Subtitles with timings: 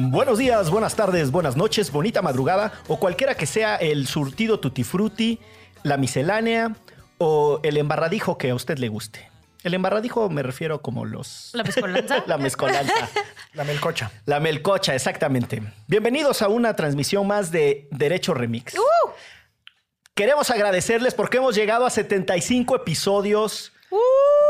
[0.00, 4.84] Buenos días, buenas tardes, buenas noches, bonita madrugada o cualquiera que sea el surtido tutti
[4.84, 5.40] frutti,
[5.82, 6.76] la miscelánea
[7.18, 9.28] o el embarradijo que a usted le guste.
[9.64, 11.50] El embarradijo me refiero como los...
[11.52, 12.22] ¿La mezcolanza?
[12.28, 13.08] la mezcolanza.
[13.54, 14.12] La melcocha.
[14.24, 15.60] La melcocha, exactamente.
[15.88, 18.78] Bienvenidos a una transmisión más de Derecho Remix.
[18.78, 19.10] ¡Uh!
[20.14, 23.72] Queremos agradecerles porque hemos llegado a 75 episodios.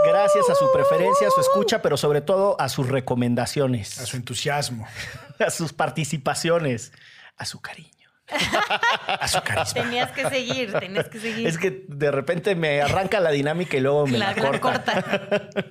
[0.06, 4.16] Gracias a su preferencia, a su escucha, pero sobre todo a sus recomendaciones, A su
[4.16, 4.86] entusiasmo,
[5.38, 6.92] a sus participaciones,
[7.36, 7.88] a su cariño.
[9.08, 9.82] a su carisma.
[9.82, 11.46] Tenías que seguir, tenías que seguir.
[11.46, 15.02] Es que de repente me arranca la dinámica y luego me la, La- la corta.
[15.02, 15.48] corta.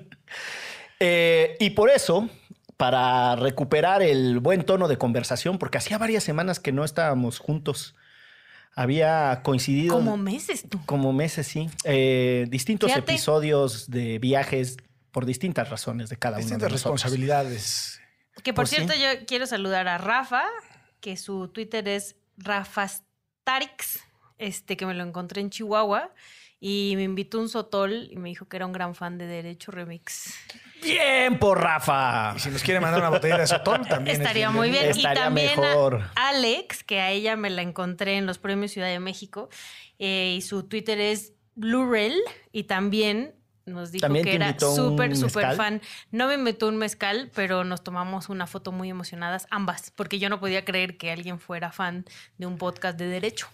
[0.99, 2.27] Eh, y por eso,
[2.75, 7.95] para recuperar el buen tono de conversación, porque hacía varias semanas que no estábamos juntos,
[8.77, 10.79] había coincidido Como meses tú.
[10.85, 13.11] como meses, sí, eh, distintos Fíjate.
[13.11, 14.77] episodios de viajes
[15.11, 17.99] por distintas razones de cada uno de Distintas responsabilidades.
[18.43, 18.75] Que por Pues sí.
[18.75, 20.43] cierto, yo quiero saludar a Rafa,
[21.01, 23.99] que su Twitter es Rafastarix,
[24.37, 26.11] este, que me lo encontré en Chihuahua.
[26.59, 29.27] Y me invitó a un sotol y me dijo que era un gran fan de
[29.27, 30.33] Derecho Remix.
[30.81, 32.33] Bien por Rafa.
[32.35, 34.15] Y si nos quiere mandar una botella de sotol, también.
[34.15, 34.85] es Estaría muy bien.
[34.85, 36.09] Estaría y también mejor.
[36.15, 39.49] a Alex, que a ella me la encontré en los premios Ciudad de México.
[39.99, 42.15] eh, y su Twitter es Blurel.
[42.51, 45.81] Y también nos dijo ¿También que era súper, súper fan.
[46.11, 50.29] No me invitó un mezcal, pero nos tomamos una foto muy emocionadas, ambas, porque yo
[50.29, 52.05] no podía creer que alguien fuera fan
[52.37, 53.47] de un podcast de derecho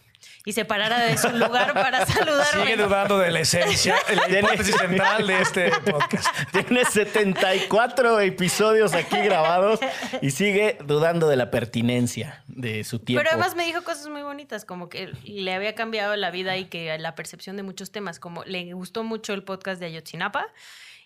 [0.45, 2.63] y se parara de su lugar para saludarme.
[2.63, 6.27] Sigue dudando de la esencia, la hipótesis central de este podcast.
[6.51, 9.79] Tiene 74 episodios aquí grabados
[10.21, 13.21] y sigue dudando de la pertinencia de su tiempo.
[13.21, 16.65] Pero además me dijo cosas muy bonitas, como que le había cambiado la vida y
[16.65, 20.47] que la percepción de muchos temas, como le gustó mucho el podcast de Ayotzinapa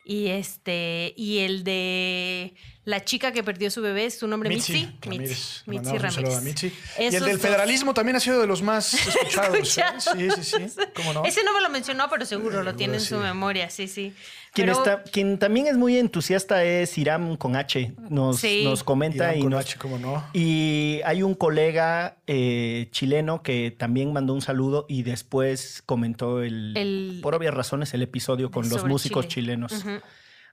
[0.10, 2.54] y este y el de
[2.86, 5.64] la chica que perdió su bebé, su nombre Mitzi Mitzi, Ramírez.
[5.66, 6.42] Mitzi, a Ramírez.
[6.44, 6.74] Mitzi.
[6.98, 9.56] Y el del federalismo también ha sido de los más escuchados.
[9.56, 9.60] ¿eh?
[9.60, 10.06] Escuchados.
[10.16, 10.82] Sí, sí, sí.
[10.96, 11.26] ¿Cómo no?
[11.26, 14.14] Ese no me lo mencionó, pero seguro lo tiene en su memoria, sí, sí.
[14.58, 17.94] Quien, Pero- está, quien también es muy entusiasta es Iram con H.
[18.10, 18.64] Nos, Sí.
[18.64, 20.24] nos comenta Irán y con nos, H, ¿cómo no?
[20.34, 26.76] Y hay un colega eh, chileno que también mandó un saludo y después comentó el,
[26.76, 29.54] El- por obvias razones el episodio con los músicos Chile.
[29.54, 29.86] chilenos.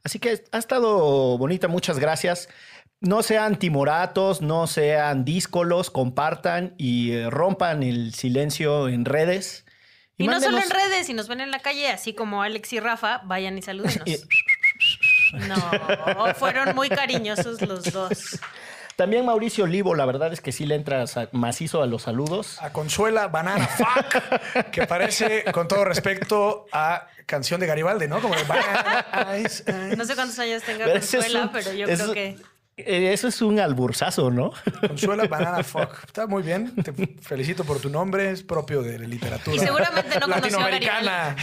[0.02, 2.50] Así que ha estado bonita, muchas gracias.
[3.00, 9.64] No sean timoratos, no sean díscolos, compartan y eh, rompan el silencio en redes.
[10.16, 12.80] Y, no solo en redes, si nos ven en la calle, así como Alex y
[12.80, 14.06] Rafa, vayan y salúdenos.
[14.06, 14.16] Y-
[15.48, 18.38] No, fueron muy cariñosos los dos.
[18.94, 22.62] También Mauricio Olivo, la verdad es que sí le entra sa- macizo a los saludos.
[22.62, 28.20] A Consuela Banana Fuck, que parece, con todo respeto, a canción de Garibaldi, ¿no?
[28.20, 29.96] Como de Banana Ice, Ice.
[29.96, 32.36] No sé cuántos años tenga Pero ese es Consuela, un- pero yo creo que.
[32.76, 34.52] Eh, Eso es un albursazo, ¿no?
[34.88, 36.04] Consuela Banana Fuck.
[36.06, 36.74] Está muy bien.
[36.74, 38.30] Te felicito por tu nombre.
[38.30, 39.56] Es propio de la literatura.
[39.56, 40.40] Y seguramente no conoció a
[40.70, 41.36] latinoamericana.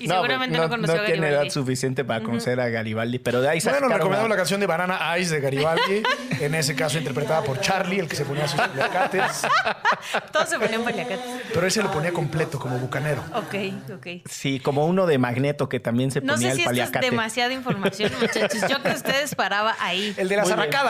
[0.00, 1.50] Y seguramente no, conoció a tiene edad Garibaldi.
[1.50, 5.34] suficiente para conocer a Garibaldi, pero de ahí Bueno, recomendamos la canción de Banana Ice
[5.34, 6.02] de Garibaldi,
[6.40, 9.42] en ese caso interpretada por Charlie, el que se ponía sus paliacates,
[10.32, 11.20] Todos se ponían paliacates.
[11.52, 13.22] pero él se lo ponía completo como bucanero.
[13.34, 13.54] Ok,
[13.94, 14.06] ok.
[14.28, 16.78] Sí, como uno de Magneto que también se No ponía sé el si esto es
[16.80, 17.06] paliacate.
[17.10, 18.62] demasiada información, muchachos.
[18.68, 20.14] Yo que ustedes paraba ahí.
[20.16, 20.48] El de las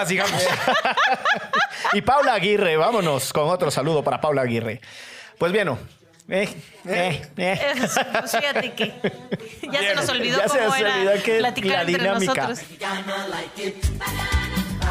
[0.09, 0.43] Digamos.
[1.95, 4.81] Y Paula Aguirre, vámonos con otro saludo para Paula Aguirre.
[5.37, 5.69] Pues bien,
[6.29, 6.49] eh,
[6.87, 7.61] eh, eh.
[8.19, 8.95] Pues fíjate que
[9.71, 12.49] ya se nos olvidó cómo era olvidó que platicar la entre dinámica.
[12.49, 12.61] nosotros.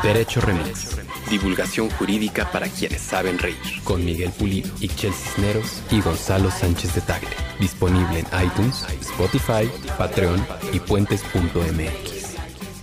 [0.03, 0.97] Derecho Remix.
[1.29, 3.57] Divulgación jurídica para quienes saben reír.
[3.83, 7.29] Con Miguel Pulido, Ixchel Cisneros y Gonzalo Sánchez de Tagle.
[7.59, 12.10] Disponible en iTunes, Spotify, Patreon y puentes.mx.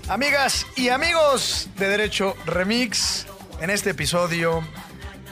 [0.09, 3.27] Amigas y amigos de Derecho Remix,
[3.61, 4.67] en este episodio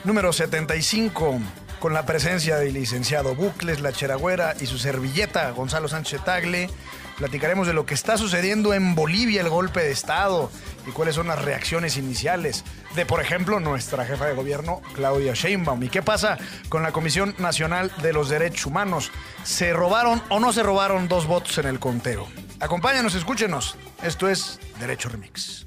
[0.05, 1.41] número 75,
[1.81, 6.69] con la presencia del licenciado Bucles, la Cheragüera y su servilleta Gonzalo Sánchez Tagle,
[7.17, 10.51] platicaremos de lo que está sucediendo en Bolivia, el golpe de Estado,
[10.87, 12.63] y cuáles son las reacciones iniciales
[12.95, 15.83] de, por ejemplo, nuestra jefa de gobierno, Claudia Sheinbaum.
[15.85, 16.37] ¿Y qué pasa
[16.69, 19.11] con la Comisión Nacional de los Derechos Humanos?
[19.43, 22.29] ¿Se robaron o no se robaron dos votos en el conteo?
[22.61, 23.77] Acompáñanos, escúchenos.
[24.03, 25.67] Esto es Derecho Remix.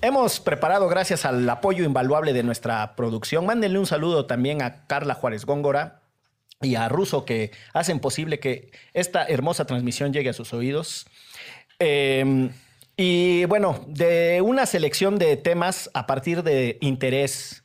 [0.00, 3.44] hemos preparado gracias al apoyo invaluable de nuestra producción.
[3.46, 6.02] Mándenle un saludo también a Carla Juárez Góngora
[6.60, 11.06] y a Russo que hacen posible que esta hermosa transmisión llegue a sus oídos.
[11.78, 12.50] Eh,
[12.96, 17.64] y bueno, de una selección de temas a partir de interés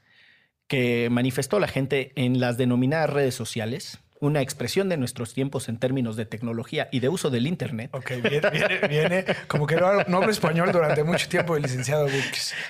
[0.67, 5.77] que manifestó la gente en las denominadas redes sociales, una expresión de nuestros tiempos en
[5.77, 7.89] términos de tecnología y de uso del Internet.
[7.93, 12.07] Ok, viene, viene, viene como que no, no hablo español durante mucho tiempo el licenciado.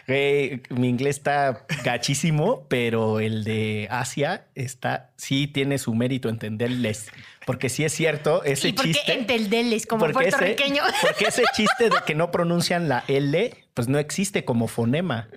[0.07, 7.07] Güey, mi inglés está gachísimo, pero el de Asia está, sí tiene su mérito entenderles.
[7.46, 9.13] Porque sí es cierto, ese ¿Y por qué chiste.
[9.13, 10.84] entenderles como porque ese- puertorriqueño?
[11.02, 15.30] porque ese chiste de que no pronuncian la L, pues no existe como fonema.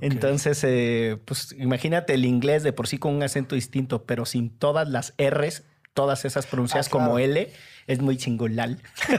[0.00, 4.50] Entonces, eh, pues imagínate el inglés de por sí con un acento distinto, pero sin
[4.50, 5.62] todas las R's,
[5.92, 7.06] todas esas pronunciadas Ah, claro.
[7.06, 7.52] como L,
[7.86, 8.70] es muy singular.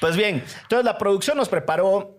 [0.00, 2.14] pues bien, entonces la producción nos preparó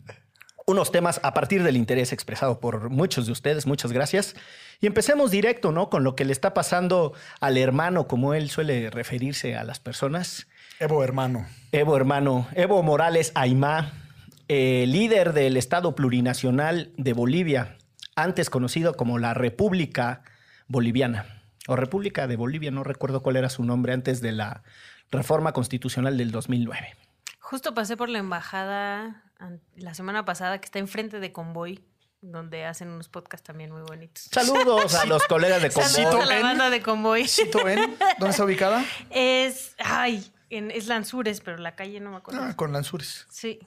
[0.66, 3.66] unos temas a partir del interés expresado por muchos de ustedes.
[3.66, 4.34] Muchas gracias.
[4.80, 5.90] Y empecemos directo, ¿no?
[5.90, 10.46] Con lo que le está pasando al hermano, como él suele referirse a las personas.
[10.78, 11.46] Evo, hermano.
[11.72, 12.46] Evo, hermano.
[12.54, 13.92] Evo Morales Aymá,
[14.48, 17.78] eh, líder del Estado Plurinacional de Bolivia,
[18.14, 20.22] antes conocido como la República
[20.68, 21.42] Boliviana.
[21.68, 24.62] O República de Bolivia, no recuerdo cuál era su nombre antes de la
[25.10, 26.96] reforma constitucional del 2009.
[27.40, 29.22] Justo pasé por la embajada
[29.76, 31.84] la semana pasada que está enfrente de Convoy,
[32.20, 34.28] donde hacen unos podcasts también muy bonitos.
[34.32, 36.22] Saludos a los colegas de Saludos Convoy.
[36.22, 37.28] a la banda de Convoy.
[37.28, 37.96] Cito en.
[38.18, 38.84] ¿Dónde está ubicada?
[39.10, 42.42] Es, ay, en, es Lanzures, pero la calle no me acuerdo.
[42.42, 43.26] Ah, con Lanzures.
[43.30, 43.60] Sí.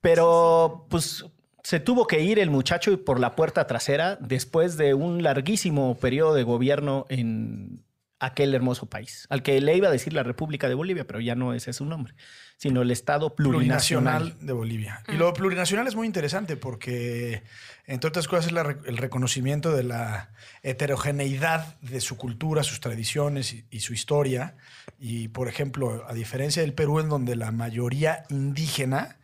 [0.00, 1.24] Pero pues
[1.62, 6.34] se tuvo que ir el muchacho por la puerta trasera después de un larguísimo periodo
[6.34, 7.84] de gobierno en
[8.20, 11.34] aquel hermoso país, al que le iba a decir la República de Bolivia, pero ya
[11.34, 12.14] no ese es su nombre,
[12.56, 14.22] sino el Estado plurinacional.
[14.22, 15.02] Plurinacional de Bolivia.
[15.08, 17.42] Y lo plurinacional es muy interesante porque,
[17.86, 20.30] entre otras cosas, es la el reconocimiento de la
[20.62, 24.56] heterogeneidad de su cultura, sus tradiciones y, y su historia.
[24.98, 29.18] Y, por ejemplo, a diferencia del Perú, en donde la mayoría indígena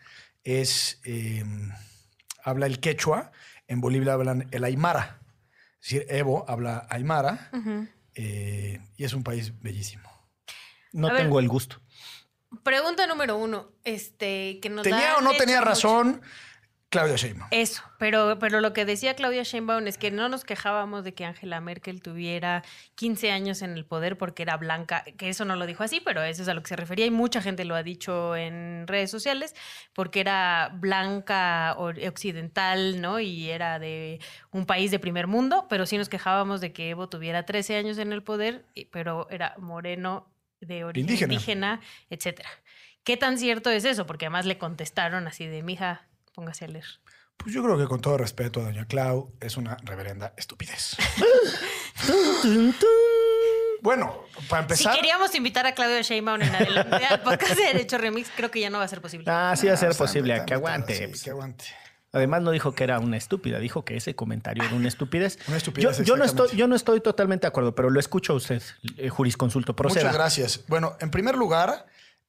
[0.44, 1.44] es eh,
[2.42, 3.32] habla el quechua,
[3.66, 5.20] en Bolivia hablan el aymara.
[5.80, 7.50] Es decir, Evo habla aymara
[8.14, 10.08] eh, y es un país bellísimo.
[10.92, 11.22] No A ver.
[11.22, 11.80] tengo el gusto.
[12.62, 13.72] Pregunta número uno.
[13.82, 16.22] Este, que nos ¿Tenía o no tenía razón
[16.94, 17.48] Claudia Sheinbaum?
[17.50, 21.24] Eso, pero, pero lo que decía Claudia Sheinbaum es que no nos quejábamos de que
[21.24, 22.62] Angela Merkel tuviera
[22.94, 26.22] 15 años en el poder porque era blanca, que eso no lo dijo así, pero
[26.22, 29.10] eso es a lo que se refería y mucha gente lo ha dicho en redes
[29.10, 29.54] sociales,
[29.92, 33.18] porque era blanca o- occidental, ¿no?
[33.18, 34.20] Y era de
[34.52, 37.98] un país de primer mundo, pero sí nos quejábamos de que Evo tuviera 13 años
[37.98, 41.32] en el poder, pero era moreno de origen Indígena.
[41.34, 42.48] indígena, etcétera.
[43.02, 44.06] ¿Qué tan cierto es eso?
[44.06, 46.84] Porque además le contestaron así de, mija, póngase a leer.
[47.36, 50.96] Pues yo creo que con todo respeto a doña Clau, es una reverenda estupidez.
[53.82, 54.14] bueno,
[54.48, 54.92] para empezar...
[54.94, 58.60] Si queríamos invitar a Claudio Sheinbaum en adelante al podcast de Derecho Remix, creo que
[58.60, 59.26] ya no va a ser posible.
[59.28, 60.94] Ah, sí va a ser Ah, posible, que aguante.
[60.94, 61.22] sí, pues.
[61.22, 61.64] que aguante.
[62.12, 65.36] Además no dijo que era una estúpida, dijo que ese comentario era una estupidez.
[65.48, 68.34] Una estupidez, Yo, yo no estoy, yo no estoy totalmente de acuerdo, pero lo escucho
[68.34, 68.62] a usted,
[68.96, 69.74] eh, jurisconsulto.
[69.74, 70.04] Proceda.
[70.04, 70.64] Muchas gracias.
[70.68, 71.86] Bueno, en primer lugar,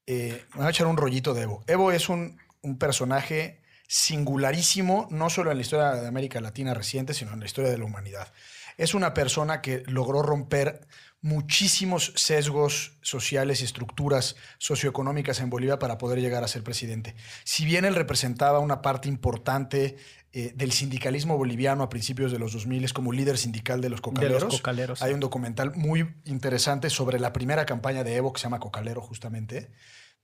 [0.07, 1.63] eh, me voy a echar un rollito de Evo.
[1.67, 7.13] Evo es un, un personaje singularísimo, no solo en la historia de América Latina reciente,
[7.13, 8.31] sino en la historia de la humanidad.
[8.77, 10.87] Es una persona que logró romper
[11.21, 17.15] muchísimos sesgos sociales y estructuras socioeconómicas en Bolivia para poder llegar a ser presidente.
[17.43, 19.97] Si bien él representaba una parte importante
[20.33, 24.57] eh, del sindicalismo boliviano a principios de los 2000 como líder sindical de los cocaleros,
[24.57, 28.59] cocaleros, hay un documental muy interesante sobre la primera campaña de Evo que se llama
[28.59, 29.71] Cocalero justamente.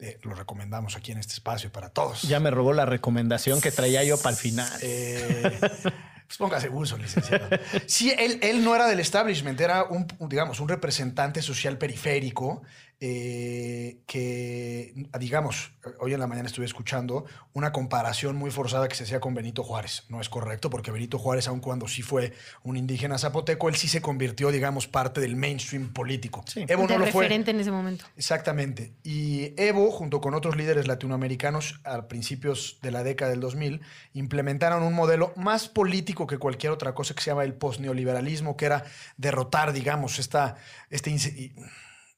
[0.03, 2.23] Eh, lo recomendamos aquí en este espacio para todos.
[2.23, 4.67] Ya me robó la recomendación que traía yo para el final.
[4.81, 7.47] Eh, pues póngase uso, licenciado.
[7.85, 12.63] Sí, él, él no era del establishment, era un, un, digamos, un representante social periférico
[13.03, 19.05] eh, que, digamos, hoy en la mañana estuve escuchando una comparación muy forzada que se
[19.05, 20.03] hacía con Benito Juárez.
[20.09, 23.87] No es correcto, porque Benito Juárez, aun cuando sí fue un indígena zapoteco, él sí
[23.87, 26.43] se convirtió, digamos, parte del mainstream político.
[26.45, 26.63] Sí.
[26.67, 27.23] Evo de no lo fue.
[27.23, 28.05] referente en ese momento.
[28.17, 28.93] Exactamente.
[29.03, 33.81] Y Evo, junto con otros líderes latinoamericanos a principios de la década del 2000,
[34.13, 38.65] implementaron un modelo más político que cualquier otra cosa que se llama el postneoliberalismo, que
[38.65, 38.83] era
[39.17, 40.57] derrotar, digamos, esta,
[40.91, 41.09] este,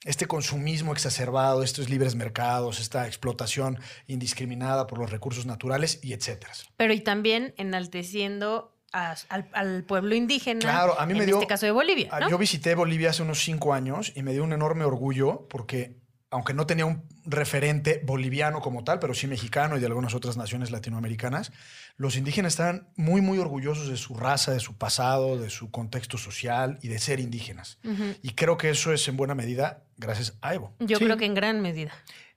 [0.06, 6.54] este consumismo exacerbado, estos libres mercados, esta explotación indiscriminada por los recursos naturales y etcétera.
[6.78, 10.60] Pero y también enalteciendo a- al, al pueblo indígena.
[10.60, 12.10] Claro, a mí me en dio- este caso de Bolivia.
[12.20, 12.30] ¿no?
[12.30, 16.56] Yo visité Bolivia hace unos cinco años y me dio un enorme orgullo porque aunque
[16.56, 20.72] no tenía un referente boliviano como tal, pero sí mexicano y de algunas otras naciones
[20.72, 21.52] latinoamericanas,
[21.96, 26.18] los indígenas estaban muy, muy orgullosos de su raza, de su pasado, de su contexto
[26.18, 27.78] social y de ser indígenas.
[28.24, 30.74] Y creo que eso es en buena medida gracias a Evo.
[30.80, 31.06] Yo Sí.
[31.06, 31.92] creo que en gran medida.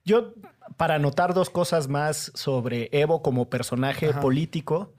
[0.05, 0.33] Yo,
[0.77, 4.21] para anotar dos cosas más sobre Evo como personaje Ajá.
[4.21, 4.93] político,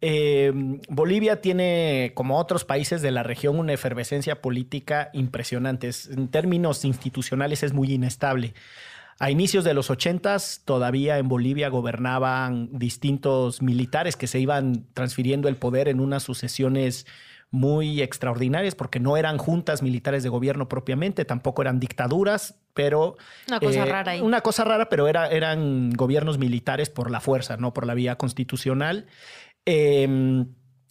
[0.00, 0.52] eh,
[0.88, 5.88] Bolivia tiene, como otros países de la región, una efervescencia política impresionante.
[5.88, 8.54] Es- En términos institucionales es muy inestable.
[9.18, 15.48] A inicios de los 80 todavía en Bolivia gobernaban distintos militares que se iban transfiriendo
[15.48, 17.04] el poder en unas sucesiones
[17.50, 23.16] muy extraordinarias porque no eran juntas militares de gobierno propiamente, tampoco eran dictaduras, pero...
[23.48, 24.20] Una cosa eh, rara ahí.
[24.20, 28.16] Una cosa rara, pero era, eran gobiernos militares por la fuerza, no por la vía
[28.16, 29.06] constitucional.
[29.66, 30.44] Eh,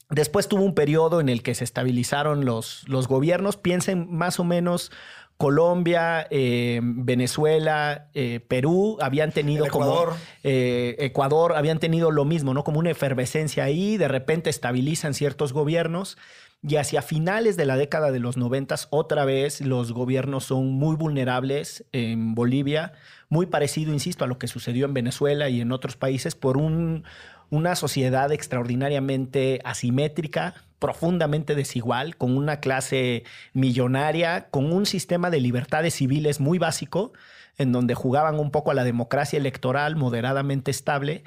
[0.09, 3.57] después tuvo un periodo en el que se estabilizaron los, los gobiernos.
[3.57, 4.91] Piensen más o menos
[5.37, 10.13] Colombia, eh, Venezuela, eh, Perú habían tenido El como Ecuador.
[10.43, 12.63] eh, Ecuador habían tenido lo mismo, ¿no?
[12.63, 16.17] Como una efervescencia ahí, de repente estabilizan ciertos gobiernos
[16.61, 20.95] y hacia finales de la década de los noventas otra vez los gobiernos son muy
[20.95, 22.93] vulnerables en Bolivia,
[23.29, 27.03] muy parecido, insisto, a lo que sucedió en Venezuela y en otros países por un,
[27.49, 33.23] una sociedad extraordinariamente asimétrica, profundamente desigual, con una clase
[33.53, 37.13] millonaria, con un sistema de libertades civiles muy básico,
[37.57, 41.23] en donde jugaban un poco a la democracia electoral moderadamente estable,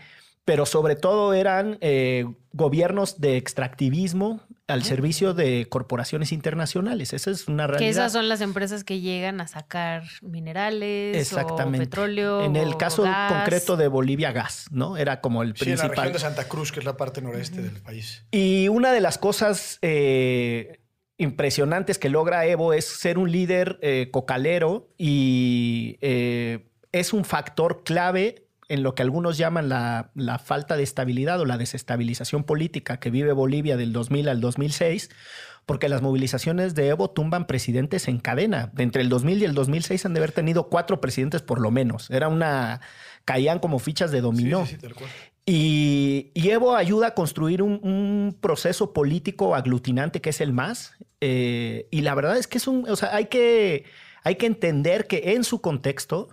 [0.50, 7.12] pero sobre todo eran eh, gobiernos de extractivismo al servicio de corporaciones internacionales.
[7.12, 7.86] Esa es una realidad.
[7.86, 11.78] Que esas son las empresas que llegan a sacar minerales Exactamente.
[11.78, 12.42] o petróleo.
[12.42, 13.32] En el o caso gas.
[13.32, 14.96] concreto de Bolivia, gas, ¿no?
[14.96, 15.96] Era como el Sí, en la principal.
[16.06, 18.24] región de Santa Cruz, que es la parte noreste del país.
[18.32, 20.80] Y una de las cosas eh,
[21.16, 27.84] impresionantes que logra Evo es ser un líder eh, cocalero y eh, es un factor
[27.84, 32.98] clave en lo que algunos llaman la, la falta de estabilidad o la desestabilización política
[33.00, 35.10] que vive Bolivia del 2000 al 2006,
[35.66, 38.70] porque las movilizaciones de Evo tumban presidentes en cadena.
[38.72, 41.70] De entre el 2000 y el 2006 han de haber tenido cuatro presidentes por lo
[41.70, 42.10] menos.
[42.10, 42.80] Era una...
[43.24, 44.64] caían como fichas de Sí, dominó.
[44.66, 45.10] sí, sí, tal cual.
[45.46, 50.94] Y, y Evo ayuda a construir un, un proceso político aglutinante que es el MAS.
[51.20, 53.84] Eh, y la verdad es que es un, o sea, hay que,
[54.22, 56.28] hay que entender que en su contexto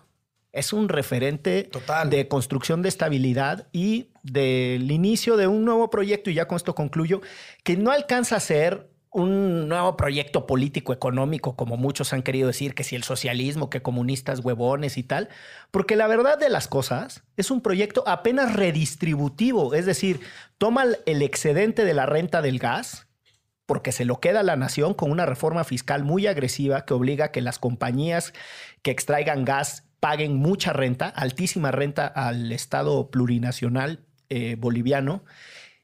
[0.58, 2.10] es un referente Total.
[2.10, 6.76] de construcción de estabilidad y del inicio de un nuevo proyecto, y ya con esto
[6.76, 7.22] concluyo,
[7.64, 12.76] que no alcanza a ser un nuevo proyecto político económico, como muchos han querido decir,
[12.76, 15.30] que si el socialismo, que comunistas huevones y tal,
[15.72, 20.20] porque la verdad de las cosas es un proyecto apenas redistributivo, es decir,
[20.58, 23.08] toma el excedente de la renta del gas,
[23.66, 27.26] porque se lo queda a la nación con una reforma fiscal muy agresiva que obliga
[27.26, 28.34] a que las compañías
[28.82, 34.00] que extraigan gas paguen mucha renta, altísima renta al Estado plurinacional
[34.30, 35.24] eh, boliviano,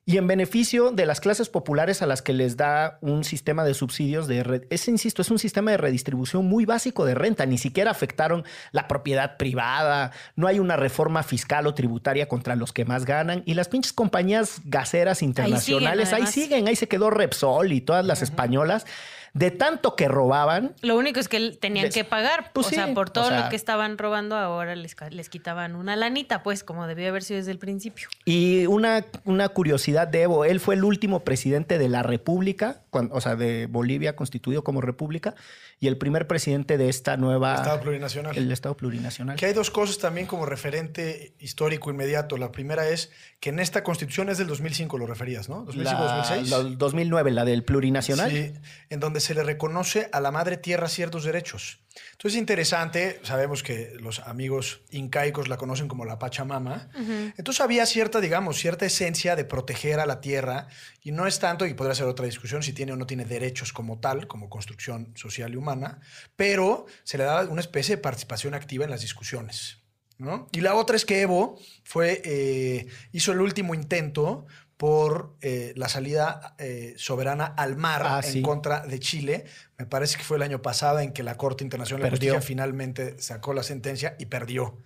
[0.06, 3.74] y en beneficio de las clases populares a las que les da un sistema de
[3.74, 4.68] subsidios de.
[4.70, 7.46] Ese, insisto, es un sistema de redistribución muy básico de renta.
[7.46, 8.44] Ni siquiera afectaron
[8.74, 10.12] la propiedad privada.
[10.36, 13.44] No hay una reforma fiscal o tributaria contra los que más ganan.
[13.46, 16.68] Y las pinches compañías gaseras internacionales ahí siguen.
[16.68, 18.86] Ahí se quedó Repsol y todas las españolas.
[19.34, 22.52] De tanto que robaban, Lo único es que tenían Les- que pagar.
[22.54, 25.28] Pues o sí, sea, por o todo sea- lo que estaban robando, ahora les, les
[25.30, 28.10] quitaban una lanita, pues, como debió haber sido desde el principio.
[28.26, 33.22] Y una, una curiosidad de Evo, él fue el último presidente de la República, o
[33.22, 35.36] sea, de Bolivia constituido como República,
[35.80, 37.56] y el primer presidente de esta nueva...
[37.56, 38.38] Estado plurinacional.
[38.38, 39.36] El Estado plurinacional.
[39.38, 42.38] Que hay dos cosas también como referente histórico inmediato.
[42.38, 45.66] La primera es que en esta constitución es del 2005, lo referías, ¿no?
[45.66, 46.46] 2005-2006.
[46.50, 48.32] La, la 2009, la del plurinacional.
[48.32, 48.54] Sí,
[48.90, 51.80] en donde se le reconoce a la madre tierra ciertos derechos.
[52.12, 56.90] Entonces es interesante, sabemos que los amigos incaicos la conocen como la Pachamama.
[57.38, 60.68] Entonces había cierta, digamos, cierta esencia de proteger a la tierra
[61.04, 63.72] y no es tanto, y podría ser otra discusión, si tiene o no tiene derechos
[63.74, 66.00] como tal, como construcción social y humana,
[66.36, 69.80] pero se le daba una especie de participación activa en las discusiones.
[70.18, 70.48] ¿no?
[70.52, 74.46] Y la otra es que Evo fue, eh, hizo el último intento
[74.78, 78.42] por eh, la salida eh, soberana al mar Ah, en sí.
[78.42, 79.46] contra de Chile.
[79.78, 82.10] Me parece que fue el año pasado en que la Corte Internacional de.
[82.10, 84.82] Justicia finalmente sacó la sentencia y perdió.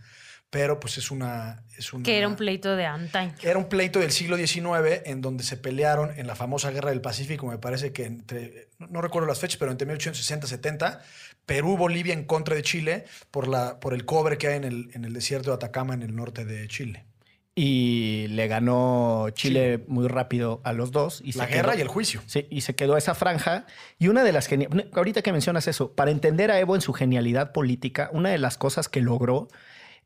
[0.49, 1.63] Pero pues es una...
[1.77, 3.33] Es una Que era un pleito de antaño.
[3.43, 7.01] era un pleito del siglo XIX en donde se pelearon en la famosa Guerra del
[7.01, 11.01] Pacífico, me parece que entre, no- no recuerdo las fechas, pero entre 1860 y 70,
[11.45, 14.89] Perú, Bolivia en contra de Chile por, la, por el cobre que hay en el,
[14.93, 17.05] en el desierto de Atacama en el norte de Chile.
[17.53, 21.21] y le ganó Chile muy rápido a los dos.
[21.23, 22.21] Y La se guerra quedó- y el juicio.
[22.25, 23.65] Sí, y se quedó esa franja.
[23.99, 24.47] Y una de las
[24.93, 28.57] ahorita que mencionas eso, para entender a Evo en su genialidad política, una de las
[28.57, 29.47] cosas que logró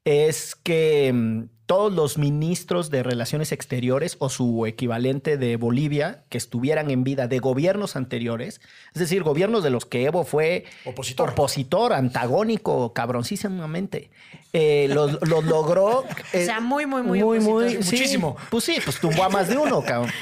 [0.06, 6.38] es que mm, todos los ministros de Relaciones Exteriores o su equivalente de Bolivia que
[6.38, 8.60] estuvieran en vida de gobiernos anteriores,
[8.94, 11.30] es decir, gobiernos de los que Evo fue Opositor.
[11.30, 14.10] opositor, antagónico, cabroncísimamente,
[14.52, 16.04] eh, los, los logró.
[16.34, 18.36] eh, O sea, muy, muy, muy sí, Muchísimo.
[18.50, 20.12] pues sí, pues tumbó a más de uno, cabrón.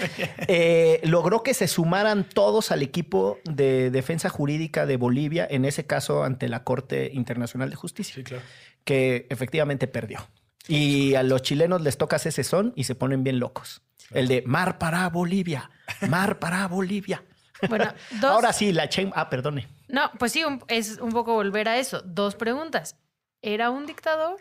[0.52, 5.86] Eh, logró que se sumaran todos al equipo de defensa jurídica de Bolivia, en ese
[5.86, 8.44] caso ante la Corte Internacional de Justicia, Sí, claro.
[8.84, 10.28] Que efectivamente perdió.
[10.68, 13.82] Y a los chilenos les toca ese son y se ponen bien locos.
[14.12, 15.70] El de mar para Bolivia,
[16.08, 17.24] mar para Bolivia.
[17.68, 18.32] Bueno, dos.
[18.32, 19.12] Ahora sí, la Chen.
[19.16, 19.68] Ah, perdone.
[19.88, 22.02] No, pues sí, un- es un poco volver a eso.
[22.02, 22.96] Dos preguntas.
[23.42, 24.38] ¿Era un dictador?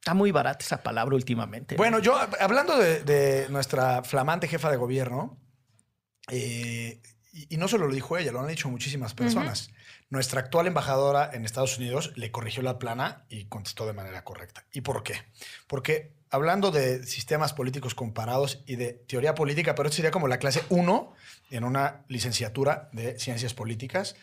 [0.00, 1.76] Está muy barata esa palabra últimamente.
[1.76, 5.38] Bueno, yo, hablando de, de nuestra flamante jefa de gobierno,
[6.28, 7.00] eh,
[7.32, 9.70] y, y no solo lo dijo ella, lo han dicho muchísimas personas.
[10.10, 14.64] Nuestra actual embajadora en Estados Unidos le corrigió la plana y contestó de manera correcta.
[14.72, 15.14] ¿Y por qué?
[15.66, 20.38] Porque hablando de sistemas políticos comparados y de teoría política, pero esto sería como la
[20.38, 21.12] clase 1
[21.50, 24.16] en una licenciatura de ciencias políticas,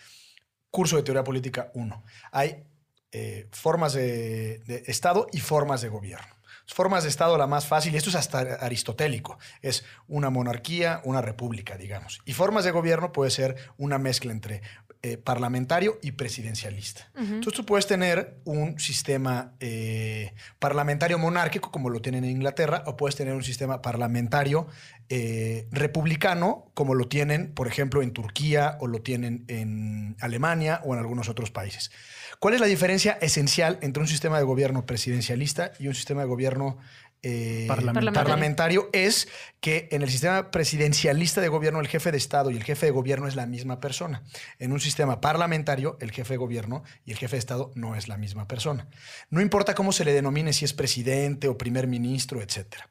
[0.70, 2.04] curso de teoría política 1.
[2.32, 2.64] Hay
[3.12, 6.36] eh, formas de, de Estado y formas de gobierno.
[6.68, 11.22] Formas de Estado, la más fácil, y esto es hasta aristotélico, es una monarquía, una
[11.22, 12.22] república, digamos.
[12.24, 14.62] Y formas de gobierno puede ser una mezcla entre
[15.04, 17.10] eh, parlamentario y presidencialista.
[17.16, 22.98] Entonces tú puedes tener un sistema eh, parlamentario monárquico, como lo tienen en Inglaterra, o
[22.98, 24.68] puedes tener un sistema parlamentario
[25.10, 30.94] eh, republicano, como lo tienen, por ejemplo, en Turquía, o lo tienen en Alemania, o
[30.94, 31.90] en algunos otros países.
[32.38, 36.28] ¿Cuál es la diferencia esencial entre un sistema de gobierno presidencialista y un sistema de
[36.28, 36.78] gobierno
[37.24, 38.14] eh, Parlamentario.
[38.14, 38.90] parlamentario?
[38.94, 39.28] Es
[39.60, 42.92] que en el sistema presidencialista de gobierno el jefe de Estado y el jefe de
[42.92, 44.24] gobierno es la misma persona.
[44.60, 48.08] En un sistema parlamentario el jefe de gobierno y el jefe de Estado no es
[48.08, 48.88] la misma persona.
[49.30, 52.90] No importa cómo se le denomine, si es presidente o primer ministro, etcétera.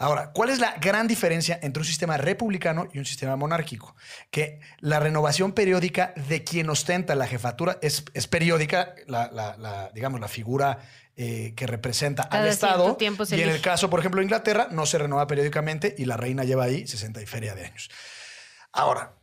[0.00, 3.96] Ahora, ¿cuál es la gran diferencia entre un sistema republicano y un sistema monárquico?
[4.30, 9.90] Que la renovación periódica de quien ostenta la jefatura es, es periódica, la, la- la,
[9.92, 10.78] digamos, la figura
[11.16, 12.84] eh, que representa Cada al Estado.
[13.36, 16.44] y en el caso, por ejemplo, de Inglaterra, no se renueva periódicamente y la reina
[16.44, 17.90] lleva ahí 60 y feria de años.
[18.72, 19.14] Ahora,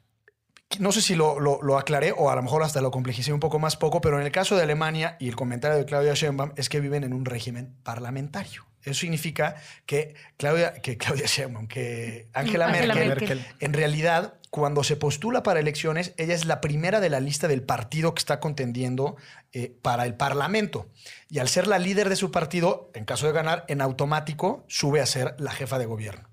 [0.79, 3.39] no sé si lo, lo- lo aclaré o a lo mejor hasta lo complejicé un
[3.39, 6.51] poco más poco, pero en el caso de Alemania y el comentario de Claudia Sheinbaum
[6.57, 8.65] es que viven en un régimen parlamentario.
[8.85, 13.45] Eso significa que Claudia, que Claudia Sheinbaum, que Angela, Angela Merkel, Merkel.
[13.59, 17.61] en realidad, cuando se postula para elecciones, ella es la primera de la lista del
[17.61, 19.17] partido que está contendiendo
[19.51, 20.89] eh, para el Parlamento.
[21.29, 25.01] Y al ser la líder de su partido, en caso de ganar, en automático sube
[25.01, 26.29] a ser la jefa de gobierno.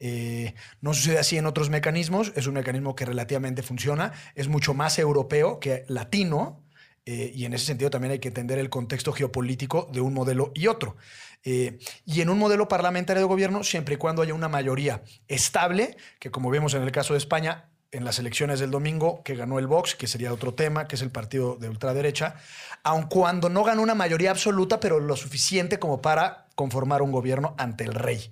[0.00, 4.72] Eh, no sucede así en otros mecanismos, es un mecanismo que relativamente funciona, es mucho
[4.72, 6.64] más europeo que latino,
[7.06, 10.52] eh, y en ese sentido también hay que entender el contexto geopolítico de un modelo
[10.54, 10.96] y otro.
[11.42, 15.96] Eh, y en un modelo parlamentario de gobierno, siempre y cuando haya una mayoría estable,
[16.18, 19.58] que como vemos en el caso de España, en las elecciones del domingo, que ganó
[19.58, 22.36] el Vox, que sería otro tema, que es el partido de ultraderecha,
[22.84, 27.54] aun cuando no ganó una mayoría absoluta, pero lo suficiente como para conformar un gobierno
[27.56, 28.30] ante el rey.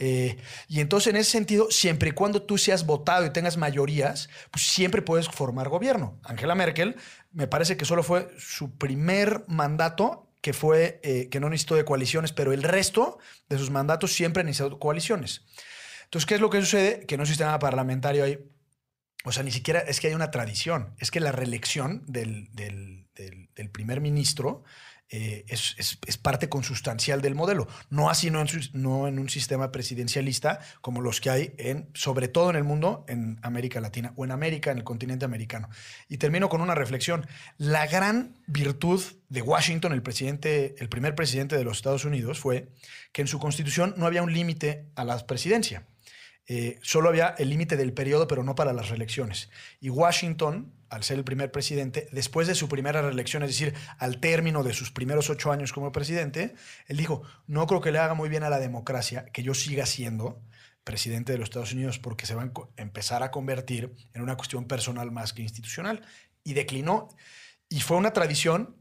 [0.00, 0.36] Eh,
[0.68, 4.66] y entonces, en ese sentido, siempre y cuando tú seas votado y tengas mayorías, pues
[4.66, 6.18] siempre puedes formar gobierno.
[6.22, 6.96] Angela Merkel,
[7.32, 11.84] me parece que solo fue su primer mandato que fue eh, que no necesitó de
[11.84, 15.42] coaliciones, pero el resto de sus mandatos siempre necesitó coaliciones.
[16.04, 17.04] Entonces, ¿qué es lo que sucede?
[17.06, 18.38] Que en un sistema parlamentario hay
[19.24, 23.06] o sea, ni siquiera es que hay una tradición, es que la reelección del, del-
[23.72, 24.64] primer ministro
[25.10, 27.66] eh, es, es- parte consustancial del modelo.
[27.88, 32.28] No así no en, no en un sistema presidencialista como los que hay en, sobre
[32.28, 35.68] todo en el mundo, en América Latina o en América, en el continente americano.
[36.08, 37.26] Y termino con una reflexión.
[37.58, 42.68] La gran virtud de Washington, el presidente, el primer presidente de los Estados Unidos, fue
[43.12, 45.86] que en su constitución no había un límite a la presidencia.
[46.52, 49.50] Eh, solo había el límite del periodo, pero no para las reelecciones.
[49.78, 54.18] Y Washington, al ser el primer presidente, después de su primera reelección, es decir, al
[54.18, 56.56] término de sus primeros ocho años como presidente,
[56.88, 59.86] él dijo, no creo que le haga muy bien a la democracia que yo siga
[59.86, 60.42] siendo
[60.82, 64.64] presidente de los Estados Unidos porque se va a empezar a convertir en una cuestión
[64.64, 66.04] personal más que institucional.
[66.42, 67.10] Y declinó.
[67.68, 68.79] Y fue una tradición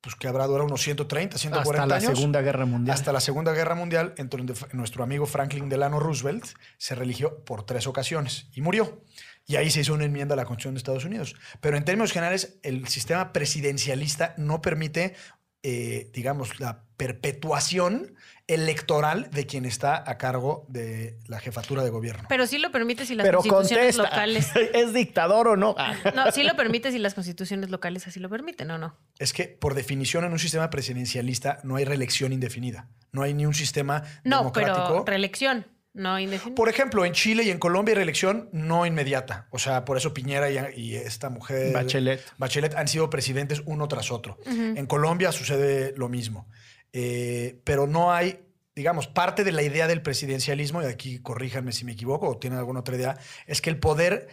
[0.00, 2.18] pues, que habrá durado unos 130, 140 Hasta la años.
[2.18, 2.94] Segunda Guerra Mundial.
[2.94, 6.46] Hasta la Segunda Guerra Mundial, en donde nuestro amigo Franklin Delano Roosevelt
[6.78, 9.02] se religió por tres ocasiones y murió.
[9.46, 11.34] Y ahí se hizo una enmienda a la Constitución de Estados Unidos.
[11.60, 15.14] Pero en términos generales, el sistema presidencialista no permite,
[15.62, 18.14] eh, digamos, la perpetuación
[18.54, 22.24] electoral de quien está a cargo de la jefatura de gobierno.
[22.28, 24.48] Pero sí lo permite si las Pero constituciones contesta, locales.
[24.74, 25.74] ¿es dictador o no?
[25.78, 25.94] Ah.
[26.14, 28.96] No, sí lo permite si las constituciones locales así lo permiten, ¿o no?
[29.18, 32.88] Es que, por definición, en un sistema presidencialista no hay reelección indefinida.
[33.12, 34.86] No hay ni un sistema No, democrático.
[34.88, 36.54] pero reelección, no indefinida.
[36.54, 39.48] Por ejemplo, en Chile y en Colombia hay reelección no inmediata.
[39.50, 41.72] O sea, por eso Piñera y, y esta mujer.
[41.72, 42.22] Bachelet.
[42.38, 44.38] Bachelet han sido presidentes uno tras otro.
[44.46, 46.48] En Colombia sucede lo mismo.
[46.92, 48.40] Eh, pero no hay,
[48.74, 52.58] digamos, parte de la idea del presidencialismo, y aquí corríjanme si me equivoco o tienen
[52.58, 54.28] alguna otra idea, es que el poder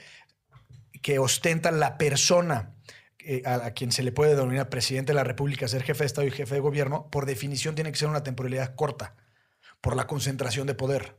[1.02, 2.76] que ostenta la persona
[3.20, 6.08] eh, a, a quien se le puede denominar presidente de la República, ser jefe de
[6.08, 9.16] Estado y jefe de gobierno, por definición tiene que ser una temporalidad corta,
[9.82, 11.16] por la concentración de poder.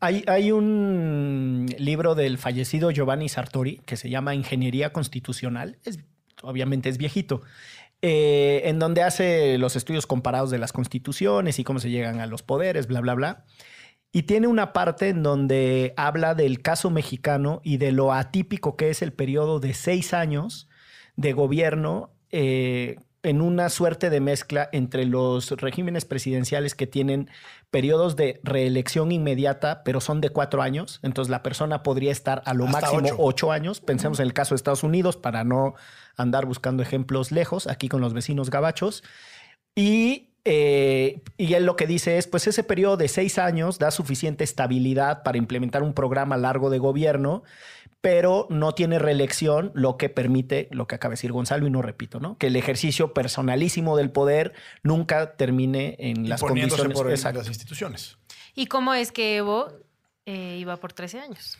[0.00, 5.78] Hay, hay un libro del fallecido Giovanni Sartori que se llama Ingeniería Constitucional.
[5.84, 6.00] Es,
[6.42, 7.42] obviamente es viejito.
[8.02, 12.26] Eh, en donde hace los estudios comparados de las constituciones y cómo se llegan a
[12.26, 13.44] los poderes, bla, bla, bla.
[14.10, 18.90] Y tiene una parte en donde habla del caso mexicano y de lo atípico que
[18.90, 20.68] es el periodo de seis años
[21.16, 27.30] de gobierno eh, en una suerte de mezcla entre los regímenes presidenciales que tienen
[27.70, 30.98] periodos de reelección inmediata, pero son de cuatro años.
[31.02, 33.16] Entonces la persona podría estar a lo Hasta máximo ocho.
[33.18, 33.80] ocho años.
[33.80, 35.74] Pensemos en el caso de Estados Unidos para no
[36.16, 39.04] andar buscando ejemplos lejos, aquí con los vecinos gabachos.
[39.74, 43.90] Y, eh, y él lo que dice es, pues ese periodo de seis años da
[43.90, 47.42] suficiente estabilidad para implementar un programa largo de gobierno,
[48.00, 51.82] pero no tiene reelección, lo que permite, lo que acaba de decir Gonzalo, y no
[51.82, 52.36] repito, ¿no?
[52.36, 54.52] Que el ejercicio personalísimo del poder
[54.82, 56.98] nunca termine en las imponiéndose condiciones.
[56.98, 57.38] por el- Exacto.
[57.38, 58.16] las instituciones.
[58.56, 59.68] ¿Y cómo es que Evo
[60.26, 61.58] eh, iba por 13 años?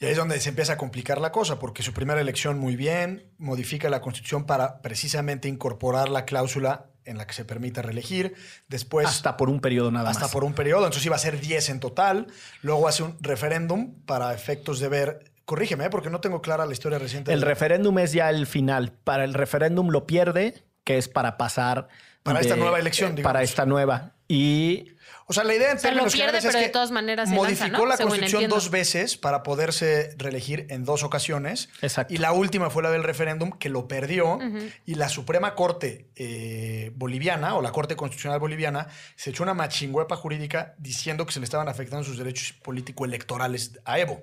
[0.00, 2.74] Y ahí es donde se empieza a complicar la cosa, porque su primera elección muy
[2.74, 8.34] bien, modifica la constitución para precisamente incorporar la cláusula en la que se permita reelegir.
[8.68, 10.32] Después, hasta por un periodo nada hasta más.
[10.32, 12.26] por un periodo, entonces iba a ser 10 en total.
[12.62, 15.32] Luego hace un referéndum para efectos de ver.
[15.44, 15.90] Corrígeme, ¿eh?
[15.90, 17.32] porque no tengo clara la historia reciente.
[17.32, 18.92] El de- referéndum es ya el final.
[19.04, 21.88] Para el referéndum lo pierde, que es para pasar.
[22.22, 23.32] Para esta nueva elección, eh, digamos.
[23.32, 24.12] Para esta nueva.
[24.32, 24.86] Y
[25.26, 26.90] O sea, la idea en O sea, lo pierde, generales es pero de que todas
[26.90, 27.86] maneras se modificó lanza, ¿no?
[27.86, 28.56] la Según constitución entiendo.
[28.56, 31.68] dos veces para poderse reelegir en dos ocasiones.
[31.82, 32.14] Exacto.
[32.14, 34.38] Y la última fue la del referéndum que lo perdió
[34.86, 40.16] y la Suprema Corte eh, boliviana o la Corte Constitucional boliviana se echó una machingüepa
[40.16, 44.22] jurídica diciendo que se le estaban afectando sus derechos político-electorales a Evo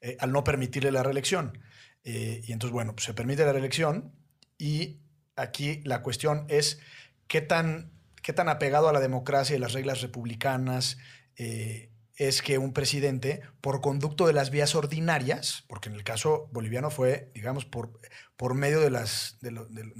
[0.00, 1.58] eh, al no permitirle la reelección.
[2.02, 4.12] Eh, y entonces, bueno, pues se permite la reelección
[4.58, 5.00] y
[5.36, 6.78] aquí la cuestión es
[7.26, 7.92] qué tan,
[8.24, 10.96] qué tan apegado a la democracia y las reglas republicanas
[11.36, 16.48] eh, es que un presidente, por conducto de las vías ordinarias, porque en el caso
[16.50, 18.00] boliviano fue, digamos, por,
[18.36, 18.90] por medio de,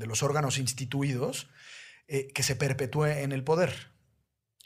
[0.07, 1.49] los órganos instituidos,
[2.09, 3.75] eh, que se perpetúe en el poder.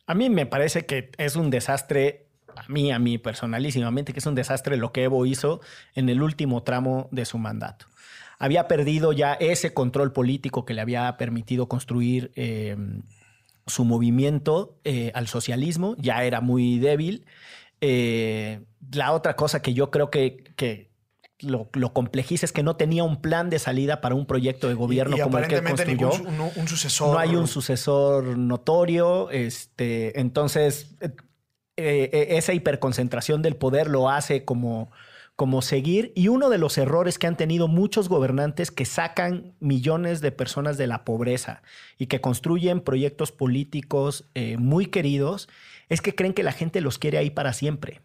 [0.07, 4.27] a mí me parece que es un desastre, a mí, a mí personalísimamente, que es
[4.27, 5.61] un desastre lo que Evo hizo
[5.95, 7.87] en el último tramo de su mandato.
[8.39, 12.77] Había perdido ya ese control político que le había permitido construir eh,
[13.69, 17.25] su movimiento eh, al socialismo, ya era muy débil.
[17.81, 18.61] Eh,
[18.93, 20.91] la otra cosa que yo creo que, que
[21.41, 24.75] lo, lo complejiza es que no tenía un plan de salida para un proyecto de
[24.75, 26.11] gobierno y, y como el que construyó.
[26.11, 27.13] ningún un, un sucesor.
[27.13, 29.31] No hay un sucesor notorio.
[29.31, 30.97] Este, entonces,
[31.77, 34.91] eh, esa hiperconcentración del poder lo hace como,
[35.39, 36.11] como seguir.
[36.17, 40.77] Y uno de los errores que han tenido muchos gobernantes que sacan millones de personas
[40.79, 41.63] de la pobreza
[41.97, 45.49] y que construyen proyectos políticos eh, muy queridos
[45.89, 48.01] es que creen que la gente los quiere ahí para siempre.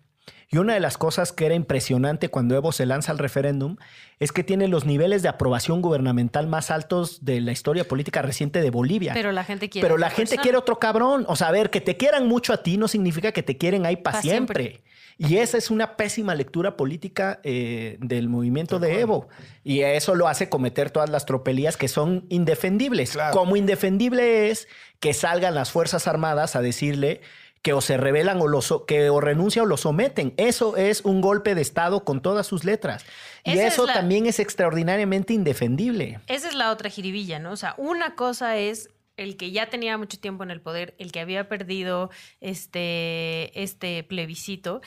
[0.48, 3.78] Y una de las cosas que era impresionante cuando Evo se lanza al referéndum
[4.19, 8.62] es que tiene los niveles de aprobación gubernamental más altos de la historia política reciente
[8.62, 9.13] de Bolivia.
[9.15, 9.88] Pero la gente quiere.
[9.88, 10.41] Pero la gente persona.
[10.43, 11.26] quiere otro cabrón.
[11.28, 13.88] O sea, a ver, que te quieran mucho a ti no significa que te quieren
[13.88, 14.84] ahí para Pa' siempre.
[15.26, 19.30] Y esa es una pésima lectura política eh, del movimiento de Evo.
[19.64, 23.12] Y eso lo hace cometer todas las tropelías que son indefendibles.
[23.12, 23.34] Claro.
[23.38, 24.68] Como indefendible es
[25.00, 27.22] que salgan las Fuerzas Armadas a decirle
[27.62, 30.34] que o se rebelan o, lo so- que o renuncia o lo someten.
[30.36, 33.06] Eso es un golpe de Estado con todas sus letras.
[33.46, 36.20] Y Esa es eso la- también es extraordinariamente indefendible.
[36.28, 37.52] Esa es la otra jiribilla, ¿no?
[37.54, 41.12] O sea, una cosa es el que ya tenía mucho tiempo en el poder, el
[41.14, 42.10] que había perdido
[42.42, 44.82] este, este plebiscito,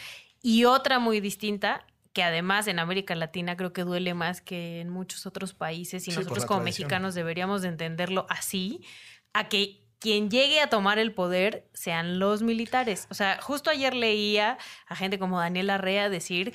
[0.47, 4.91] y otra muy distinta, que además en América Latina creo que duele más que en
[4.91, 6.85] muchos otros países, y Sí, nosotros como tradición.
[6.87, 8.81] mexicanos deberíamos de entenderlo así,
[9.33, 13.09] a que quien llegue a tomar el poder sean los militares.
[13.11, 14.57] O sea, justo ayer leía
[14.87, 16.55] a gente como Daniel Arrea decir,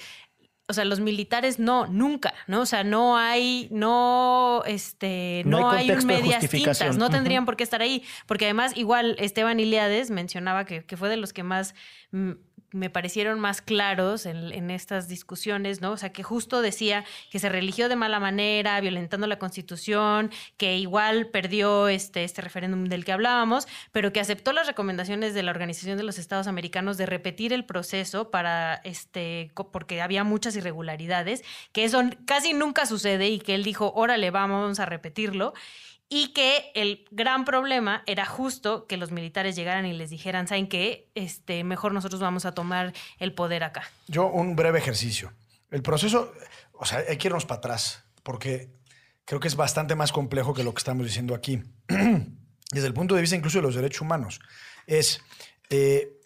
[0.69, 2.61] o sea, los militares no, nunca, ¿no?
[2.61, 7.43] O sea, no hay, no, este, No no, hay hay, un medias tintas, no tendrían
[7.43, 11.33] por qué estar ahí, porque además igual Esteban Iliades mencionaba que, que fue de los
[11.33, 11.75] que más
[12.11, 12.31] mm,
[12.71, 15.91] me parecieron más claros en, estas discusiones, ¿no?
[15.91, 20.77] O sea, que justo decía que se religió de mala manera, violentando la constitución, que
[20.77, 25.51] igual perdió este, este referéndum del que hablábamos, pero que aceptó las recomendaciones de la
[25.51, 31.43] Organización de los Estados Americanos de repetir el proceso para, este, porque había muchas irregularidades,
[31.73, 35.53] que eso casi nunca sucede y que él dijo, órale, vamos a repetirlo.
[36.13, 40.67] Y que el gran problema era justo que los militares llegaran y les dijeran, ¿saben
[40.67, 41.09] qué?
[41.15, 43.89] Este, mejor nosotros vamos a tomar el poder acá.
[44.09, 45.31] Yo, un breve ejercicio.
[45.69, 46.33] El proceso,
[46.73, 48.73] o sea, hay que irnos para atrás, porque
[49.23, 51.63] creo que es bastante más complejo que lo que estamos diciendo aquí.
[51.87, 54.41] Desde el punto de vista incluso de los derechos humanos.
[54.87, 55.21] Es,
[55.69, 56.19] eh,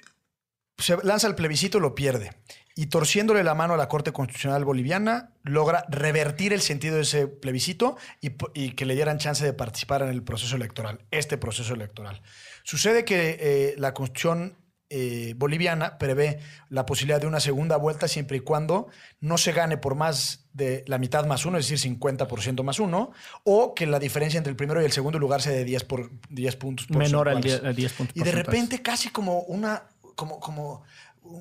[0.79, 2.31] se lanza el plebiscito, lo pierde.
[2.77, 7.27] Y torciéndole la mano a la Corte Constitucional Boliviana, logra revertir el sentido de ese
[7.27, 8.31] plebiscito y,
[8.71, 12.21] que le dieran chance de participar en el proceso electoral, este proceso electoral.
[12.63, 14.57] Sucede que eh, la Constitución
[14.89, 18.87] eh, boliviana prevé la posibilidad de una segunda vuelta siempre y cuando
[19.19, 23.11] no se gane por más de la mitad más uno, es decir, 50% más uno,
[23.43, 26.11] o que la diferencia entre el primero y el segundo lugar sea de 10, por,
[26.29, 27.61] 10 puntos Menor al porcentuales.
[27.61, 29.83] 10, al 10 puntos Y de repente casi como una,
[30.15, 30.83] como, como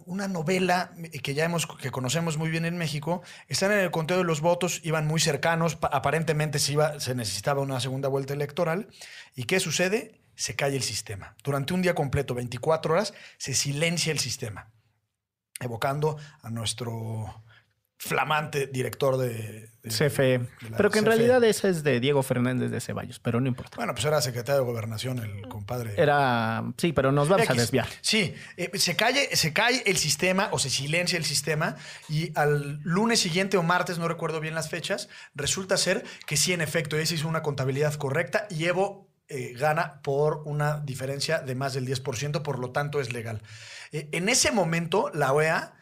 [0.07, 0.93] una novela
[1.23, 4.41] que ya hemos, que conocemos muy bien en México, están en el conteo de los
[4.41, 8.89] votos, iban muy cercanos, pa- aparentemente se, iba, se necesitaba una segunda vuelta electoral.
[9.37, 10.21] ¿Y qué sucede?
[10.35, 11.37] Se cae el sistema.
[11.45, 14.71] Durante un día completo, 24 horas, se silencia el sistema,
[15.61, 17.44] evocando a nuestro
[18.09, 20.23] flamante director de, de- CFE.
[20.39, 21.11] de la Pero que en CFE.
[21.15, 23.77] realidad ese es de Diego Fernández de Ceballos, pero no importa.
[23.77, 25.95] Bueno, pues era secretario de Gobernación el compadre.
[25.97, 26.65] Era.
[26.77, 27.87] Sí, pero nos vamos a desviar.
[28.03, 31.77] Sí, eh, se, cae, se cae el sistema o se silencia el sistema
[32.09, 36.53] y al lunes siguiente o martes, no recuerdo bien las fechas, resulta ser que sí,
[36.53, 41.55] en efecto, se hizo una contabilidad correcta y Evo eh, gana por una diferencia de
[41.55, 43.43] más del 10%, por lo tanto es legal.
[43.93, 45.75] Eh, en ese momento, la OEA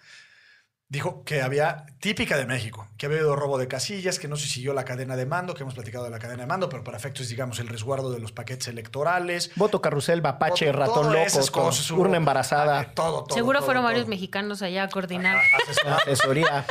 [0.92, 4.46] dijo que había, típica de México, que había habido robo de casillas, que no se
[4.46, 6.98] siguió la cadena de mando, que hemos platicado de la cadena de mando, pero para
[6.98, 9.52] efectos, digamos, el resguardo de los paquetes electorales.
[9.56, 13.84] Voto carrusel, mapache, ratón loco, esas cosas, urna ah, embarazada, todo, todo, Seguro todo, fueron
[13.84, 14.10] varios todo.
[14.10, 15.38] mexicanos allá a coordinar.
[16.02, 16.66] asesoría.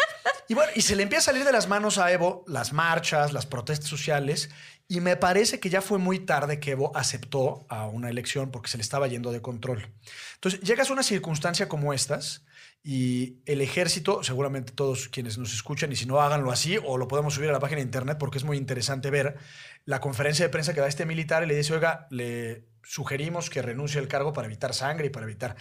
[0.48, 3.34] Y bueno, y se le empieza a salir de las manos a Evo las marchas,
[3.34, 4.52] las protestas sociales,
[4.92, 8.68] y me parece que ya fue muy tarde que Evo aceptó a una elección porque
[8.68, 9.88] se le estaba yendo de control.
[10.36, 12.44] Entonces, llegas a una circunstancia como estas
[12.84, 17.08] y el ejército, seguramente todos quienes nos escuchan, y si no háganlo así, o lo
[17.08, 19.38] podemos subir a la página de internet porque es muy interesante ver
[19.86, 23.62] la conferencia de prensa que da este militar y le dice, oiga, le sugerimos que
[23.62, 25.56] renuncie al cargo para evitar sangre y para evitar...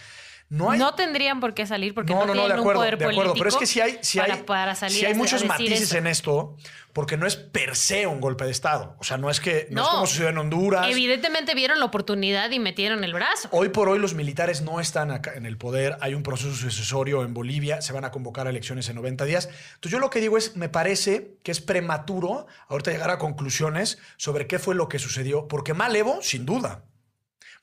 [0.51, 2.85] No hay, No tendrían por qué salir porque no, no, no, tienen de acuerdo, un
[2.85, 3.35] poder de acuerdo.
[3.35, 5.83] Pero es que político si hay, si hay, para, para salir sí hay muchos matices
[5.83, 5.99] eso.
[5.99, 6.57] en esto,
[6.93, 8.97] porque no es per se un golpe de Estado.
[8.99, 10.89] O sea, no es que no, es como sucedió en Honduras.
[10.91, 13.49] Evidentemente vieron la oportunidad y metieron el brazo.
[13.53, 17.23] Hoy por hoy los militares no están acá en el poder, hay un proceso sucesorio
[17.23, 19.49] en Bolivia, se van a convocar a elecciones en 90 días.
[19.75, 23.99] Entonces yo lo que digo es, me parece que es prematuro ahorita llegar a conclusiones
[24.17, 26.83] sobre qué fue lo que sucedió, porque mal Evo, sin duda.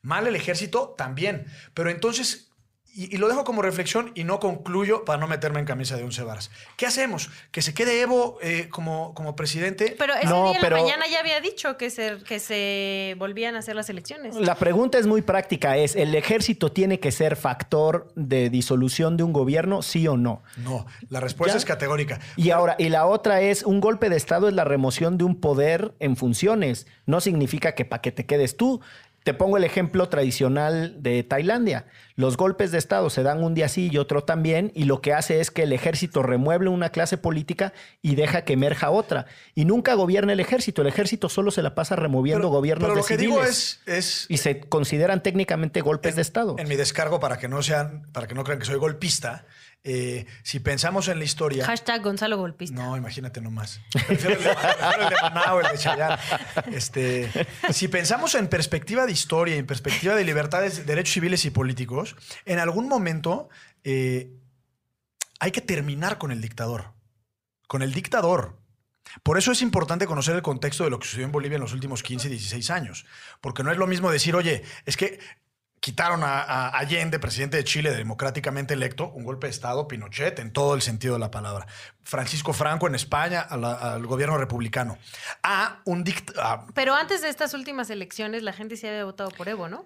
[0.02, 1.47] Mal el ejército también.
[1.73, 2.46] Pero entonces,
[2.97, 6.03] y, y lo dejo como reflexión y no concluyo para no meterme en camisa de
[6.03, 6.49] once varas.
[6.75, 7.29] ¿Qué hacemos?
[7.51, 9.95] ¿Que se quede Evo eh, como, como presidente?
[9.97, 13.15] Pero ese No, día en pero- la mañana ya había dicho que se, que se
[13.17, 14.36] volvían a hacer las elecciones.
[14.36, 19.23] La pregunta es muy práctica, es ¿el ejército tiene que ser factor de disolución de
[19.23, 20.41] un gobierno, sí o no?
[20.57, 21.60] No, la respuesta ¿Ya?
[21.60, 22.19] es categórica.
[22.36, 25.39] Y ahora, y la otra es, un golpe de Estado es la remoción de un
[25.39, 26.88] poder en funciones.
[27.05, 28.81] No significa que para que te quedes tú.
[29.27, 31.85] Te pongo el ejemplo tradicional de Tailandia.
[32.15, 35.13] Los golpes de Estado se dan un día sí y otro también, y lo que
[35.13, 39.25] hace es que el ejército remueble una clase política y deja que emerja otra.
[39.53, 40.81] Y nunca gobierna el ejército.
[40.81, 43.29] El ejército solo se la pasa removiendo Pero- gobiernos pero de lo que civiles.
[43.35, 46.55] digo es, es Y se consideran técnicamente golpes de Estado.
[46.57, 49.45] en mi descargo para que no sean, para que no crean que soy golpista.
[49.83, 51.65] Eh, si pensamos en la historia.
[51.65, 52.75] Hashtag Gonzalo Golpista.
[52.75, 53.79] No, imagínate nomás.
[54.07, 56.75] Prefiero el de, prefiero el de Maná o el de.
[56.75, 62.15] Este, si pensamos en perspectiva de historia, en perspectiva de libertades, derechos civiles y políticos,
[62.45, 63.49] en algún momento
[63.83, 64.33] eh,
[65.39, 66.93] hay que terminar con el dictador.
[67.67, 68.59] Con el dictador.
[69.23, 71.73] Por eso es importante conocer el contexto de lo que sucedió en Bolivia en los
[71.73, 73.05] últimos 15, 16 años.
[73.41, 75.19] Porque no es lo mismo decir, oye, es que
[75.79, 80.75] quitaron a, Allende, presidente de Chile, democráticamente electo, un golpe de Estado, Pinochet, en todo
[80.75, 81.67] el sentido de la palabra.
[82.03, 84.97] Francisco Franco en España, al gobierno republicano.
[85.43, 86.31] A un dict...
[86.73, 89.85] Pero antes de estas últimas elecciones, la gente sí había votado por Evo, ¿no?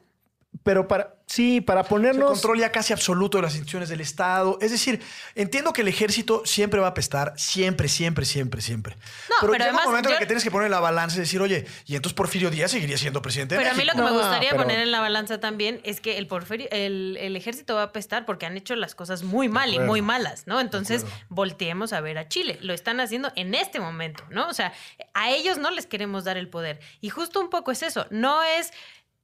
[0.64, 2.30] Pero para, sí, para ponernos...
[2.32, 4.58] control ya casi absoluto de las instituciones del Estado.
[4.62, 5.02] Es decir,
[5.36, 8.96] entiendo que el ejército siempre va a apestar, siempre, siempre, siempre, siempre.
[9.30, 11.22] No, pero llega además un momento en el que tienes que poner la balanza y
[11.22, 14.02] decir, oye, y entonces Porfirio Díaz seguiría siendo presidente de Pero a mí lo que
[14.02, 17.76] me gustaría pero- poner en la balanza también es que el, porfirio- el, el ejército
[17.76, 20.60] va a apestar porque han hecho las cosas muy mal y muy malas, ¿no?
[20.60, 22.60] Entonces, volteemos a ver a Chile.
[22.62, 24.48] Lo están haciendo en este momento, ¿no?
[24.48, 24.74] O sea,
[25.14, 26.80] a ellos no les queremos dar el poder.
[27.00, 28.06] Y justo un poco es eso.
[28.12, 28.72] No es.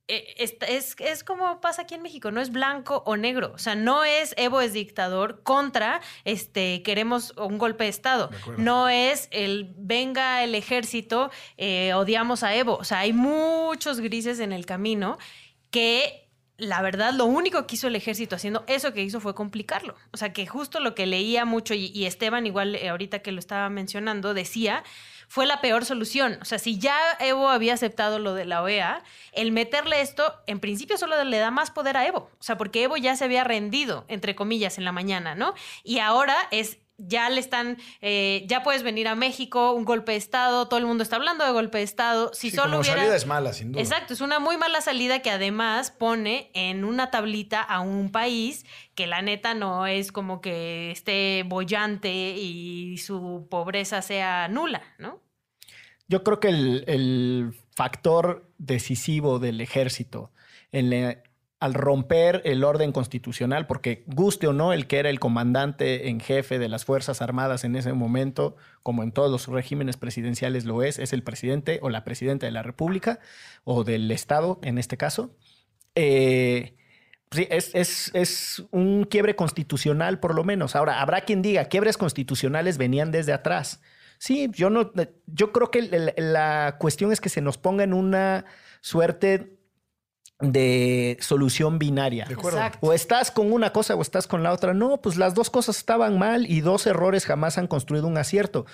[0.07, 3.51] Eh, esta- Es, es como pasa aquí en México, no es blanco o negro.
[3.53, 8.29] O sea, no es Evo es dictador contra este queremos un golpe de Estado.
[8.57, 12.75] No es el venga el ejército, eh, odiamos a Evo.
[12.77, 15.17] O sea, hay muchos grises en el camino
[15.71, 16.23] que
[16.59, 19.93] la verdad, lo único que hizo el ejército haciendo eso que hizo fue complicarlo.
[20.11, 23.31] O sea, que justo lo que leía mucho, y, y Esteban, igual eh, ahorita que
[23.31, 24.83] lo estaba mencionando, decía,
[25.27, 26.39] fue la peor solución.
[26.41, 30.59] O sea, si ya Evo había aceptado lo de la OEA, el meterle esto, en
[30.59, 32.29] principio solo le da más poder a Evo.
[32.39, 35.53] O sea, porque Evo ya se había rendido, entre comillas, en la mañana, ¿no?
[35.83, 40.17] Y ahora es ya le están, eh, ya puedes venir a México, un golpe de
[40.17, 42.31] Estado, todo el mundo está hablando de golpe de Estado.
[42.33, 42.97] Si Sí, solo como hubiera...
[43.01, 43.81] salida es mala, sin duda.
[43.81, 48.65] Exacto, es una muy mala salida que además pone en una tablita a un país
[48.95, 55.21] que la neta no es como que esté bollante y su pobreza sea nula, ¿no?
[56.07, 60.31] Yo creo que el, el factor decisivo del ejército
[60.71, 61.17] en la-
[61.59, 66.19] al romper el orden constitucional, porque guste o no, el que era el comandante en
[66.19, 70.83] jefe de las Fuerzas Armadas en ese momento, como en todos los regímenes presidenciales lo
[70.83, 73.19] es, es el presidente o la presidenta de la República
[73.63, 75.35] o del Estado en este caso.
[75.95, 76.77] Eh,
[77.31, 80.75] Sí, es, un quiebre constitucional, por lo menos.
[80.75, 83.81] Ahora, habrá quien diga, quiebres constitucionales venían desde atrás.
[84.17, 84.91] Sí, yo no,
[85.27, 88.45] yo creo que la cuestión es que se nos ponga en una
[88.79, 89.56] suerte
[90.39, 92.25] de solución binaria.
[92.25, 92.59] De acuerdo.
[92.59, 92.87] Exacto.
[92.87, 94.73] O estás con una cosa o estás con la otra.
[94.73, 98.65] No, pues las dos cosas estaban mal y dos errores jamás han construido un acierto.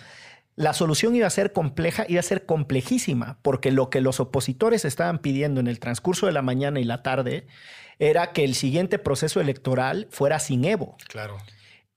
[0.56, 4.86] La solución iba a ser compleja, iba a ser complejísima, porque lo que los opositores
[4.86, 7.48] estaban pidiendo en el transcurso de la mañana y la tarde
[7.98, 10.98] era que el siguiente proceso electoral fuera sin Evo.
[11.08, 11.38] Claro.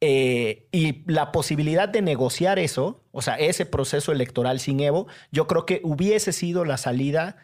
[0.00, 5.46] Eh, y la posibilidad de negociar eso, o sea, ese proceso electoral sin Evo, yo
[5.46, 7.36] creo que hubiese sido la salida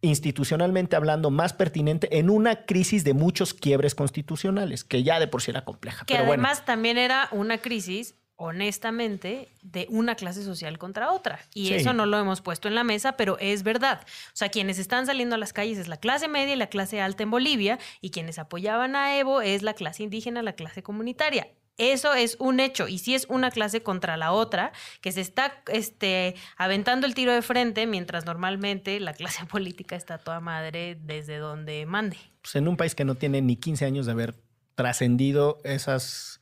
[0.00, 5.42] institucionalmente hablando más pertinente en una crisis de muchos quiebres constitucionales, que ya de por
[5.42, 6.04] sí era compleja.
[6.06, 6.42] Que Pero bueno.
[6.44, 11.40] además también era una crisis, honestamente, de una clase social contra otra.
[11.54, 11.74] Y Sí.
[11.74, 14.00] eso no lo hemos puesto en la mesa, pero es verdad.
[14.28, 17.00] O sea, quienes están saliendo a las calles es la clase media y la clase
[17.00, 21.48] alta en Bolivia, y quienes apoyaban a Evo es la clase indígena, la clase comunitaria.
[21.78, 25.62] Eso es un hecho, y si es una clase contra la otra, que se está
[25.68, 31.38] este, aventando el tiro de frente, mientras normalmente la clase política está toda madre desde
[31.38, 32.16] donde mande.
[32.42, 34.34] pues, en un país que no tiene ni 15 años de haber
[34.74, 36.40] trascendido esas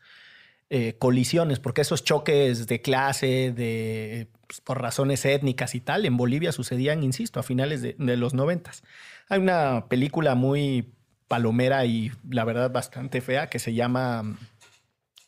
[0.70, 6.16] eh, colisiones, porque esos choques de clase, de, pues, por razones étnicas y tal, en
[6.16, 8.84] Bolivia sucedían, insisto, a finales de, de los noventas.
[9.28, 10.94] Hay una película muy
[11.28, 14.36] palomera y la verdad bastante fea que se llama...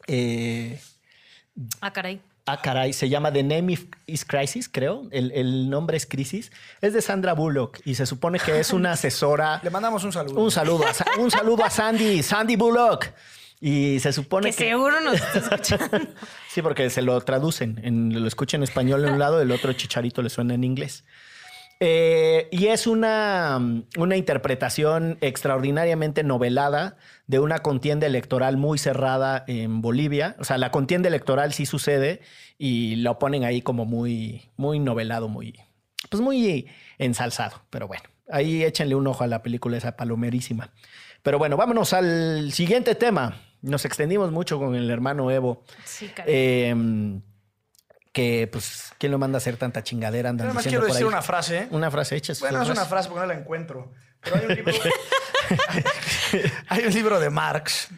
[0.09, 0.81] eh,
[1.81, 2.21] Ah, caray.
[2.47, 5.07] Ah, caray, se llama The Name is- is Crisis, creo.
[5.11, 6.51] El, el nombre es Crisis.
[6.81, 9.61] Es de Sandra Bullock y se supone que es una asesora.
[9.63, 10.41] Le mandamos un saludo.
[10.41, 13.07] Un saludo a, un saludo a Sandy, Sandy Bullock.
[13.61, 14.65] Y se supone Que que.
[14.71, 16.09] seguro nos está escuchando.
[16.49, 17.81] Sí, porque se lo traducen.
[17.83, 21.05] En, lo escuchan en español en un lado, el otro chicharito le suena en inglés.
[21.81, 23.61] Eh, y es una,
[23.97, 26.97] una interpretación extraordinariamente novelada
[27.29, 30.35] de una contienda electoral muy cerrada en Bolivia.
[30.41, 32.21] O sea, la contienda electoral sí sucede
[32.57, 35.55] y lo ponen ahí como muy, muy novelado, muy,
[36.11, 37.63] pues muy ensalzado.
[37.71, 40.73] Pero bueno, ahí échenle un ojo a la película esa palomerísima.
[41.23, 43.41] Pero bueno, vámonos al siguiente tema.
[43.61, 45.65] Nos extendimos mucho con el hermano Evo.
[45.85, 46.11] Sí.
[46.27, 46.75] Eh,
[48.13, 50.31] que, pues, ¿quién lo manda a hacer tanta chingadera?
[50.31, 51.13] Andan Nada más diciendo quiero por decir ahí.
[51.13, 51.59] una frase.
[51.59, 51.69] ¿eh?
[51.71, 52.33] Una frase hecha.
[52.41, 53.93] Bueno, es una frase porque no la encuentro.
[54.21, 54.73] Pero hay un libro,
[56.69, 57.89] hay un libro de Marx.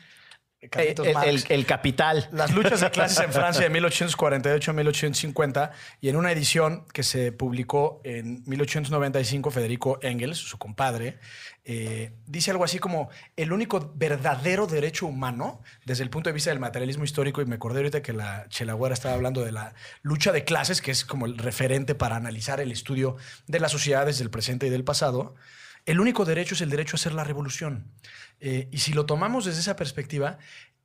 [0.61, 1.29] El, Carlitos el- Marx.
[1.29, 2.29] el- el capital.
[2.33, 5.71] Las luchas de clases en Francia de 1848-1850
[6.03, 11.19] y en una edición que se publicó en 1895, Federico Engels, su compadre,
[11.65, 16.51] eh, dice algo así como el único verdadero derecho humano desde el punto de vista
[16.51, 20.31] del materialismo histórico, y me acordé ahorita que la Chelagüera estaba hablando de la lucha
[20.33, 24.29] de clases, que es como el referente para analizar el estudio de las sociedades del
[24.31, 25.35] presente y del pasado,
[25.87, 27.91] el único derecho es el derecho a hacer la revolución.
[28.41, 30.39] Eh, y si lo tomamos desde esa perspectiva,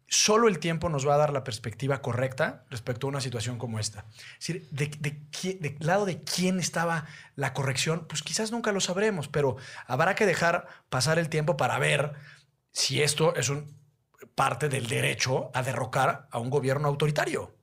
[0.07, 3.80] solo el tiempo nos va a dar la perspectiva correcta respecto a una situación como
[3.80, 4.05] esta.
[4.39, 7.05] Es decir, de, de, qui- de lado de quién estaba
[7.36, 9.57] la corrección, pues quizás nunca lo sabremos, pero
[9.88, 12.13] habrá que dejar pasar el tiempo para ver
[12.72, 13.74] si esto es un,
[14.36, 17.55] parte del derecho a derrocar a un gobierno autoritario.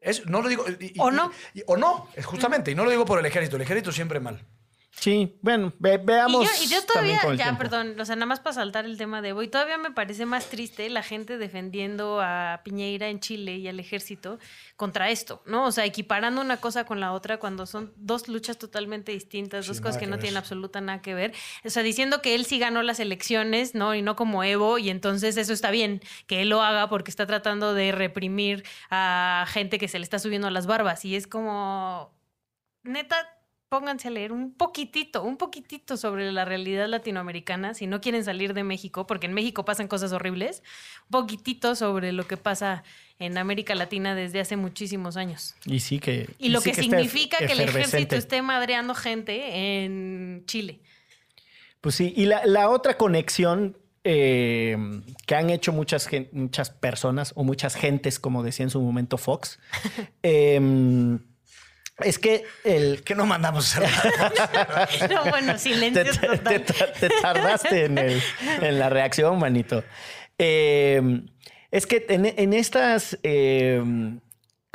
[0.00, 0.64] Es, no lo digo.
[0.80, 1.30] y- O no.
[1.54, 2.70] y- o no, justamente.
[2.70, 3.56] Y no lo digo por el ejército.
[3.56, 4.44] El ejército siempre mal.
[4.92, 6.44] Sí, bueno, ve- Y veamos.
[6.44, 7.58] yo, y yo todavía, ya, tiempo.
[7.60, 10.46] perdón, o sea, nada más para saltar el tema de hoy, todavía me parece más
[10.50, 14.38] triste la gente defendiendo a Piñeira en Chile y al ejército
[14.76, 15.64] contra esto, ¿no?
[15.64, 19.70] O sea, equiparando una cosa con la otra cuando son dos luchas totalmente distintas, Sí,
[19.70, 21.32] dos cosas que que no tienen absoluta nada que ver.
[21.64, 23.94] O sea, diciendo que él sí ganó las elecciones, ¿no?
[23.94, 27.26] Y no como Evo, y entonces eso está bien, que él lo haga porque está
[27.26, 31.04] tratando de reprimir a gente que se le está subiendo a las barbas.
[31.06, 32.12] Y es como,
[32.82, 33.36] neta,
[33.70, 38.52] pónganse a leer un poquitito, un poquitito sobre la realidad latinoamericana, si no quieren salir
[38.52, 40.64] de México, porque en México pasan cosas horribles,
[41.04, 42.82] un poquitito sobre lo que pasa
[43.20, 45.54] en América Latina desde hace muchísimos años.
[45.64, 46.28] Y sí que.
[46.38, 50.80] Y lo sí que significa que el ejército esté madreando gente en Chile.
[51.80, 54.76] Pues sí, y la, la otra conexión eh,
[55.26, 59.60] que han hecho muchas, muchas personas o muchas gentes, como decía en su momento Fox,
[60.24, 61.18] eh,
[62.04, 63.02] es que el...
[63.04, 66.64] Que no mandamos a hacer No, bueno, Te, silencio te- total.
[66.64, 68.22] te- te tardaste en, el-
[68.62, 69.84] en la reacción, manito.
[70.38, 71.22] Eh,
[71.70, 73.18] es que en, en estas...
[73.22, 73.82] eh,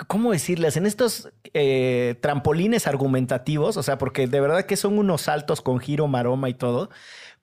[0.08, 0.76] ¿Cómo decirles?
[0.76, 5.80] En estos eh, trampolines argumentativos, o sea, porque de verdad que son unos saltos con
[5.80, 6.90] giro, maroma y todo,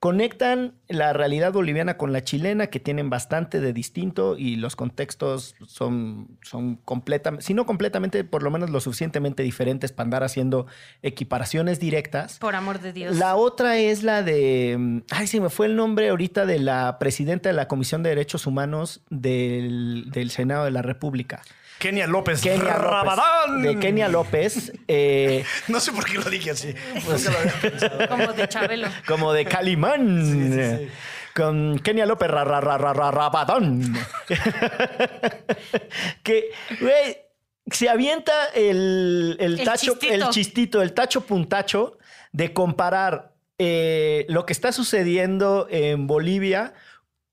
[0.03, 5.55] conectan la realidad boliviana con la chilena, que tienen bastante de distinto y los contextos
[5.65, 10.67] son, son completamente, si no completamente, por lo menos lo suficientemente diferentes para andar haciendo
[11.03, 12.37] equiparaciones directas.
[12.39, 13.15] Por amor de Dios.
[13.15, 14.75] La otra es la de.
[14.77, 18.09] mm, Ay, se me fue el nombre ahorita de la presidenta de la Comisión de
[18.09, 21.43] Derechos Humanos del, del Senado de la República.
[21.83, 23.61] Kenia López Kenia Rabadán.
[23.61, 23.73] López.
[23.75, 24.71] De Kenia López.
[24.87, 26.73] eh, No sé por qué lo dije así.
[26.95, 28.07] Nunca lo había pensado.
[28.09, 28.87] Como de Chabelo.
[29.05, 30.25] como de Calimán.
[30.25, 30.91] Sí, sí, sí.
[31.35, 33.93] Con Kenia López ra, ra, ra, ra, ra- Rabadán.
[36.23, 37.17] que, güey,
[37.71, 40.13] se avienta el, el El tacho, chistito.
[40.13, 41.97] el chistito, el tacho puntacho
[42.31, 46.73] de comparar eh, lo que está sucediendo en Bolivia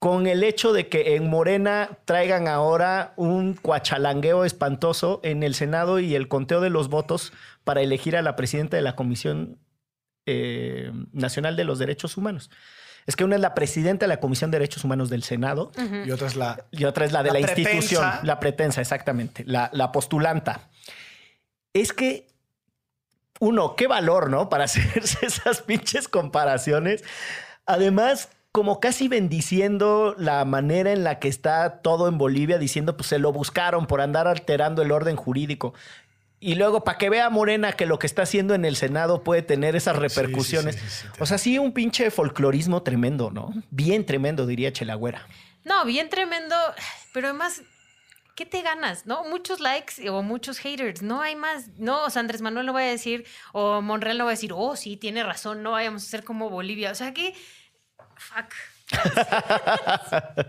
[0.00, 6.00] con el hecho de que en Morena traigan ahora un cuachalangueo espantoso en el Senado
[6.00, 7.34] y el conteo de los votos
[7.64, 9.58] para elegir a la presidenta de la Comisión
[10.24, 12.50] eh, Nacional de los Derechos Humanos.
[13.06, 15.70] Es que una es la presidenta de la Comisión de Derechos Humanos del Senado
[16.06, 16.64] Y otra es la.
[16.70, 20.70] y otra es la de La institución, la pretensa, exactamente, la, la postulanta.
[21.74, 22.26] Es que,
[23.38, 24.48] uno, qué valor, ¿no?
[24.48, 27.04] Para hacerse esas pinches comparaciones.
[27.66, 33.08] Además, como casi bendiciendo la manera en la que está todo en Bolivia, diciendo, pues
[33.08, 35.72] se lo buscaron por andar alterando el orden jurídico.
[36.40, 39.42] Y luego, para que vea Morena que lo que está haciendo en el Senado puede
[39.42, 40.74] tener esas repercusiones.
[40.76, 43.52] sí, sí, sí, o sea, sí, un pinche folclorismo tremendo, ¿no?
[43.70, 45.26] Bien tremendo, diría Chelagüera.
[45.64, 46.56] No, bien tremendo,
[47.12, 47.62] pero además,
[48.34, 49.04] ¿qué te ganas?
[49.04, 49.22] ¿No?
[49.24, 51.68] Muchos likes o muchos haters, no hay más.
[51.76, 54.52] No, o sea, Andrés Manuel no va a decir, o Monreal no va a decir,
[54.54, 56.90] oh, sí, tiene razón, no vayamos a ser como Bolivia.
[56.90, 57.34] O sea, que,
[58.20, 58.52] fuck.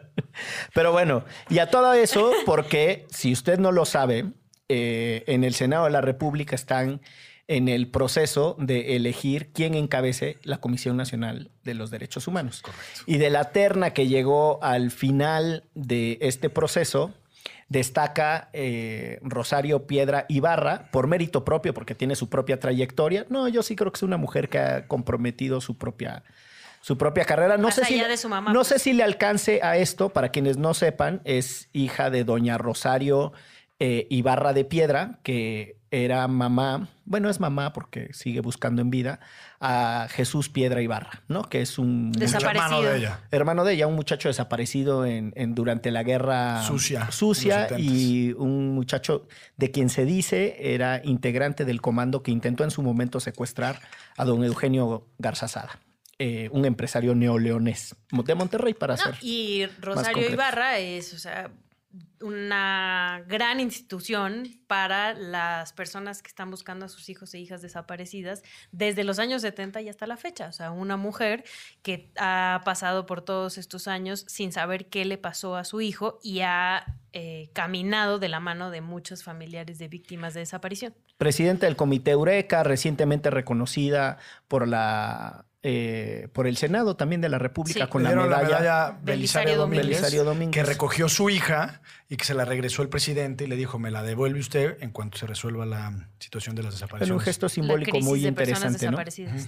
[0.73, 4.31] Pero bueno, y a todo eso, porque si usted no lo sabe,
[4.69, 7.01] eh, en el Senado de la República están
[7.47, 12.63] en el proceso de elegir quién encabece la Comisión Nacional de los Derechos Humanos.
[13.05, 17.13] Y de la terna que llegó al final de este proceso,
[17.67, 23.25] destaca eh, Rosario Piedra Ibarra por mérito propio, porque tiene su propia trayectoria.
[23.29, 26.23] No, yo sí creo que es una mujer que ha comprometido su propia,
[26.81, 27.57] su propia carrera.
[27.57, 28.67] No Más sé si, allá de su mamá, no pues.
[28.69, 33.33] sé si le alcance a esto, para quienes no sepan, es hija de doña Rosario
[33.79, 39.19] eh, Ibarra de Piedra, que era mamá, bueno, es mamá porque sigue buscando en vida,
[39.59, 41.41] a Jesús Piedra Ibarra, ¿no?
[41.43, 42.63] Que es un Desaparecido.
[42.79, 43.19] Hermano de ella.
[43.31, 48.69] hermano de ella, un muchacho desaparecido en, en- durante la guerra Sucia, sucia y un
[48.73, 49.27] muchacho
[49.57, 53.81] de quien se dice era integrante del comando que intentó en su momento secuestrar
[54.15, 55.79] a don Eugenio Garzazada,
[56.23, 60.29] eh, un empresario neoleonés de Monterrey para No, y Rosario.
[60.29, 61.49] Ibarra es, o sea,
[62.21, 68.43] una gran institución para las personas que están buscando a sus hijos e hijas desaparecidas
[68.71, 70.47] desde los años 70 y hasta la fecha.
[70.47, 71.43] O sea, una mujer
[71.81, 76.19] que ha pasado por todos estos años sin saber qué le pasó a su hijo
[76.21, 80.93] y ha eh, caminado de la mano de muchos familiares de víctimas de desaparición.
[81.17, 87.37] Presidenta del Comité Eureka, recientemente reconocida por la eh, por el Senado también de la
[87.37, 87.89] República Sí.
[87.89, 88.97] con la medalla.
[89.01, 90.53] Belisario Belisario Domínguez, Belisario Domínguez.
[90.53, 91.81] que recogió su hija
[92.13, 94.91] y que se la regresó el presidente y le dijo, me la devuelve usted en
[94.91, 97.17] cuanto se resuelva la situación de las desapariciones.
[97.17, 98.91] un gesto simbólico muy de interesante,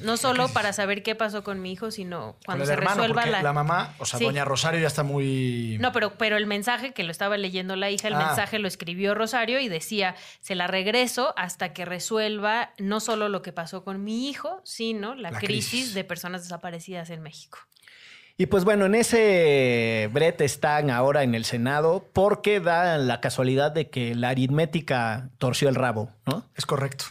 [0.02, 0.16] ¿no?
[0.16, 3.44] solo para saber qué pasó con mi hijo, sino cuando se hermano, resuelva la...
[3.44, 3.52] la...
[3.52, 4.24] mamá, o sea, Sí.
[4.24, 5.78] doña Rosario ya está muy...
[5.82, 8.28] No, pero, pero el mensaje que lo estaba leyendo la hija, el Ah.
[8.28, 13.42] mensaje lo escribió Rosario y decía, se la regreso hasta que resuelva no solo lo
[13.42, 15.94] que pasó con mi hijo, sino la, La crisis, crisis.
[15.96, 17.60] de personas desaparecidas en México.
[18.36, 23.72] Y pues bueno, en ese brete están ahora en el Senado porque da la casualidad
[23.72, 26.50] de que la aritmética torció el rabo, ¿no?
[26.56, 27.06] Es correcto.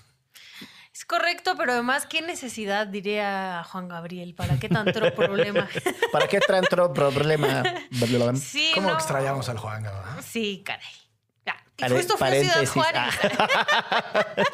[0.93, 4.35] Es correcto, pero además, ¿qué necesidad, diría Juan Gabriel?
[4.35, 5.69] ¿Para qué tanto problema?
[6.11, 7.63] ¿Para qué tanto problema?
[8.35, 8.95] Sí, ¿Cómo no.
[8.95, 10.21] extrañamos al Juan Gaba?
[10.23, 10.85] Sí, caray.
[11.81, 12.67] Ah, justo fue a Ciudad.
[12.67, 13.15] Juárez.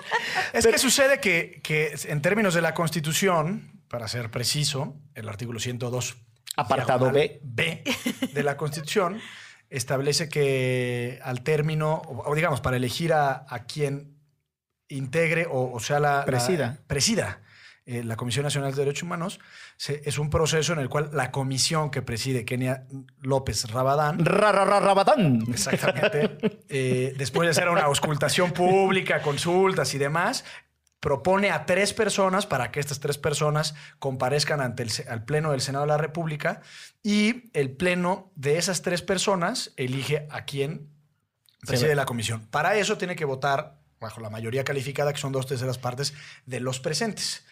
[0.54, 5.60] Es que sucede que, que en términos de la Constitución, para ser preciso, el artículo
[5.60, 6.16] 102,
[6.60, 7.82] Apartado diagonal B
[8.32, 9.20] de la Constitución,
[9.70, 14.16] establece que al término, o digamos, para elegir a, a quien
[14.88, 16.18] integre o, o sea la...
[16.18, 16.78] la- Presida.
[16.86, 17.40] presida
[17.84, 19.40] eh, la Comisión Nacional de Derechos Humanos,
[19.78, 22.86] se- es un proceso en el cual la comisión que preside Kenia
[23.20, 25.42] López Rabadán Ra, ra, ra, rabatán.
[25.50, 26.60] Exactamente.
[26.68, 30.44] Eh, después de hacer una auscultación pública, consultas y demás,
[31.00, 35.60] propone a tres personas para que estas tres personas comparezcan ante el al Pleno del
[35.60, 36.60] Senado de la República
[37.02, 40.90] y el Pleno de esas tres personas elige a quien
[41.66, 42.46] preside la comisión.
[42.50, 46.14] Para eso tiene que votar bajo la mayoría calificada, que son dos terceras partes
[46.46, 47.44] de los presentes.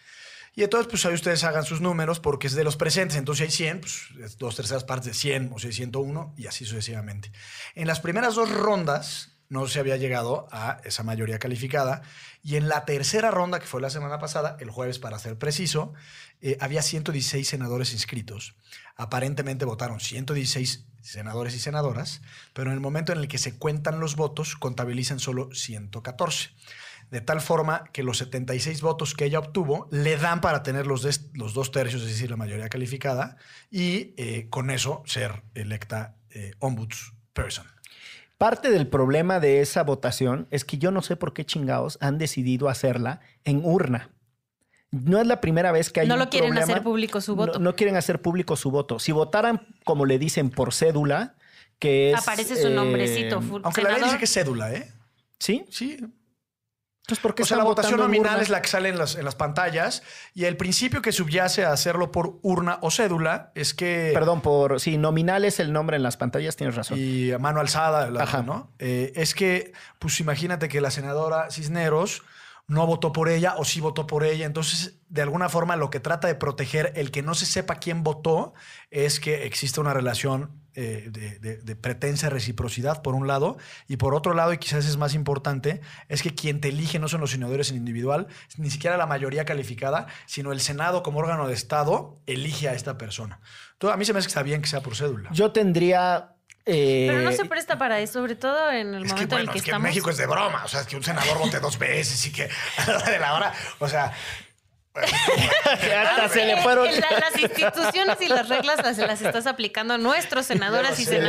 [0.55, 3.15] Y entonces, pues ahí ustedes hagan sus números porque es de los presentes.
[3.15, 6.33] Entonces, si hay 100, pues es dos terceras partes de 100 o si hay 101
[6.35, 7.31] y así sucesivamente.
[7.75, 12.01] En las primeras dos rondas no se había llegado a esa mayoría calificada.
[12.43, 15.93] Y en la tercera ronda, que fue la semana pasada, el jueves para ser preciso,
[16.41, 18.55] eh, había 116 senadores inscritos.
[18.95, 22.21] Aparentemente votaron 116 senadores y senadoras,
[22.53, 26.51] pero en el momento en el que se cuentan los votos, contabilizan solo 114
[27.11, 31.03] de tal forma que los 76 votos que ella obtuvo le dan para tener los,
[31.53, 33.37] dos tercios, es decir, la mayoría calificada,
[33.71, 37.65] y eh, con eso ser electa eh, ombudsperson.
[38.37, 42.17] Parte del problema de esa votación es que yo no sé por qué chingados han
[42.19, 44.11] decidido hacerla en urna.
[44.91, 46.71] No es la primera vez que hay No un lo quieren problema.
[46.73, 47.59] hacer público su voto.
[47.59, 48.99] No, quieren hacer público su voto.
[48.99, 51.35] Si votaran, como le dicen, por cédula,
[51.79, 52.21] que es...
[52.21, 53.41] Aparece su eh, nombrecito.
[53.41, 54.91] fu- Aunque la ley dice que es cédula, ¿eh?
[55.39, 55.65] ¿Sí?
[55.69, 55.97] Sí.
[57.07, 58.43] Entonces, ¿por qué O sea, la votación nominal urna?
[58.43, 60.03] es la que sale en las, en las pantallas
[60.33, 64.11] y el principio que subyace a hacerlo por urna o cédula es que...
[64.13, 64.81] Perdón, por...
[64.81, 66.97] Sí, nominal es el nombre en las pantallas, tienes razón.
[66.99, 68.41] y a mano alzada, la- Ajá.
[68.43, 68.73] ¿no?
[68.79, 72.23] Eh, es que, pues imagínate que la senadora Cisneros
[72.67, 74.45] no votó por ella o sí votó por ella.
[74.45, 78.03] Entonces, de alguna forma, lo que trata de proteger el que no se sepa quién
[78.03, 78.53] votó
[78.91, 83.57] es que existe una relación eh, de, de- de pretensa reciprocidad, por un lado,
[83.87, 87.07] y por otro lado, y quizás es más importante, es que quien te elige no
[87.07, 91.47] son los senadores en individual, ni siquiera la mayoría calificada, sino el Senado como órgano
[91.47, 93.39] de Estado elige a esta persona.
[93.73, 95.29] Entonces, a mí se me hace que está bien que sea por cédula.
[95.33, 96.33] Yo tendría...
[96.65, 99.43] eh, Pero no se presta para eso, sobre todo en el Es que, momento bueno,
[99.43, 99.83] en el que es que estamos.
[99.87, 100.63] México es de broma.
[100.63, 102.43] O sea, es que un senador vote dos veces y que
[102.77, 103.53] a la hora de la hora.
[103.79, 104.13] O sea.
[104.97, 106.85] Hasta se le fueron...
[106.85, 111.21] la- las instituciones y las reglas las, las estás aplicando a nuestros senadoras y sé.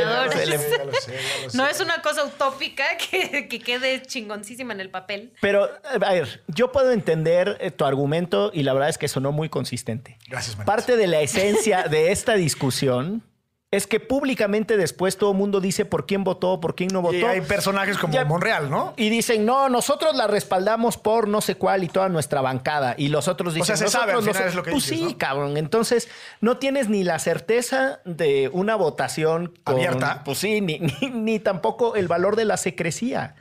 [1.53, 5.33] No es una cosa utópica que, que quede chingoncísima en el papel.
[5.41, 9.31] Pero, a ver, yo puedo entender eh, tu argumento y la verdad es que sonó
[9.31, 10.17] muy consistente.
[10.27, 10.65] Gracias, Manix.
[10.65, 13.23] Parte de la esencia de esta discusión
[13.71, 17.15] es que públicamente después todo el mundo dice por quién votó, por quién no votó.
[17.17, 18.93] Y hay personajes como Ya- Monreal, ¿no?
[18.97, 22.95] Y dicen, no, nosotros la respaldamos por no sé cuál y toda nuestra bancada.
[22.97, 24.71] Y los otros dicen, sea, se sabe, nosotros al final no sé- es lo que
[24.71, 25.17] Pues dices, sí, ¿no?
[25.19, 25.57] cabrón.
[25.57, 26.09] Entonces,
[26.41, 30.23] no tienes ni la certeza de una votación con- Abierta.
[30.25, 33.35] Pues sí, ni, ni- ni tampoco el valor de la secrecía.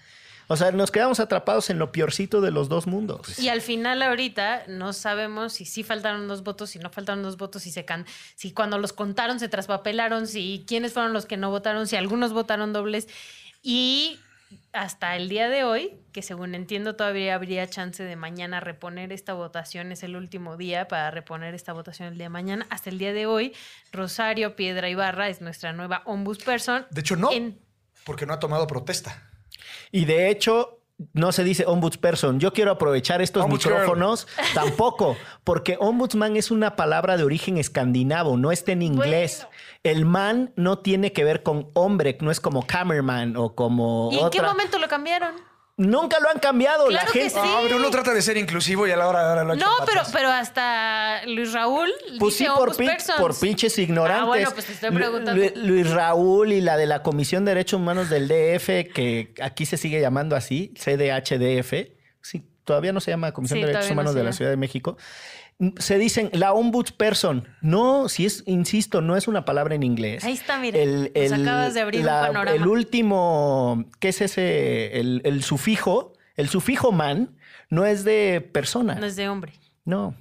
[0.50, 3.38] O sea, nos quedamos atrapados en lo peorcito de los dos mundos.
[3.38, 7.36] Y al final ahorita no sabemos si sí faltaron dos votos, si no faltaron dos
[7.36, 11.36] votos, si se can si cuando los contaron se traspapelaron, si quiénes fueron los que
[11.36, 13.08] no votaron, si algunos votaron dobles.
[13.62, 14.18] Y
[14.72, 19.34] hasta el día de hoy, que según entiendo todavía habría chance de mañana reponer esta
[19.34, 22.66] votación, es el último día para reponer esta votación el día de mañana.
[22.70, 23.52] Hasta el día de hoy,
[23.92, 26.86] Rosario Piedra Ibarra es nuestra nueva ombudsperson.
[26.90, 27.30] De hecho, no.
[27.30, 27.58] En-
[28.04, 29.27] Porque no ha tomado protesta.
[29.90, 30.78] Y de hecho,
[31.12, 32.40] no se dice ombudsperson.
[32.40, 34.26] Yo quiero aprovechar estos micrófonos.
[34.54, 39.38] Tampoco, porque ombudsman es una palabra de origen escandinavo, no está en inglés.
[39.38, 39.56] Bueno.
[39.84, 44.18] El man no tiene que ver con hombre, no es como cameraman o como ¿Y
[44.18, 45.34] en qué momento lo cambiaron?
[45.78, 46.90] Nunca lo han cambiado.
[46.90, 47.34] la Claro que gente.
[47.34, 47.40] sí.
[47.42, 49.64] Ah, pero uno trata de ser inclusivo y a la hora, ahora lo ha hecho
[49.64, 54.22] No, pero, pero hasta Luis Raúl Pues sí, dice por, Opus pin- por pinches ignorantes.
[54.22, 55.40] Ah, bueno, pues te estoy preguntando.
[55.40, 59.66] Lu- Luis Raúl y la de la Comisión de Derechos Humanos del DF, que aquí
[59.66, 61.72] se sigue llamando así, CDHDF.
[62.22, 64.32] Sí, todavía no se llama Comisión Sí, de Derechos no Humanos se de la.
[64.32, 64.96] Ciudad de México.
[65.78, 67.48] Se dicen la ombudsperson.
[67.62, 70.22] No, si es, insisto, no es una palabra en inglés.
[70.24, 70.78] Ahí está, mira.
[70.84, 72.52] Nos acabas de abrir un panorama.
[72.56, 74.98] El último, ¿qué es ese?
[75.00, 77.36] El, el sufijo, el sufijo man
[77.70, 78.94] no es de persona.
[78.94, 79.52] No es de hombre.
[79.84, 80.14] No,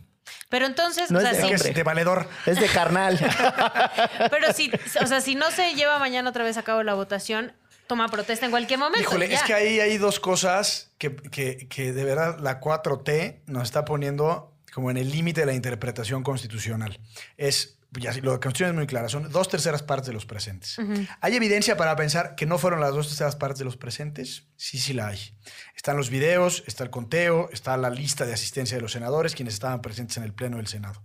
[0.49, 2.27] Pero entonces, No o es de que es de valedor.
[2.45, 3.19] es de carnal.
[4.31, 4.71] pero si,
[5.01, 7.53] o sea, si no se lleva mañana otra vez a cabo la votación,
[7.85, 9.01] toma protesta en cualquier momento.
[9.01, 13.63] Híjole, es que ahí hay dos cosas que, que- que de verdad la 4T nos
[13.63, 16.99] está poniendo como en el límite de la interpretación constitucional.
[17.35, 20.77] Es, ya, sí, la constitución es muy clara, son dos terceras partes de los presentes.
[21.19, 24.43] ¿Hay evidencia para pensar que no fueron las dos terceras partes de los presentes?
[24.55, 25.35] Sí, sí la hay.
[25.75, 29.55] Están los videos, está el conteo, está la lista de asistencia de los senadores, quienes
[29.55, 31.01] estaban presentes en el Pleno del Senado.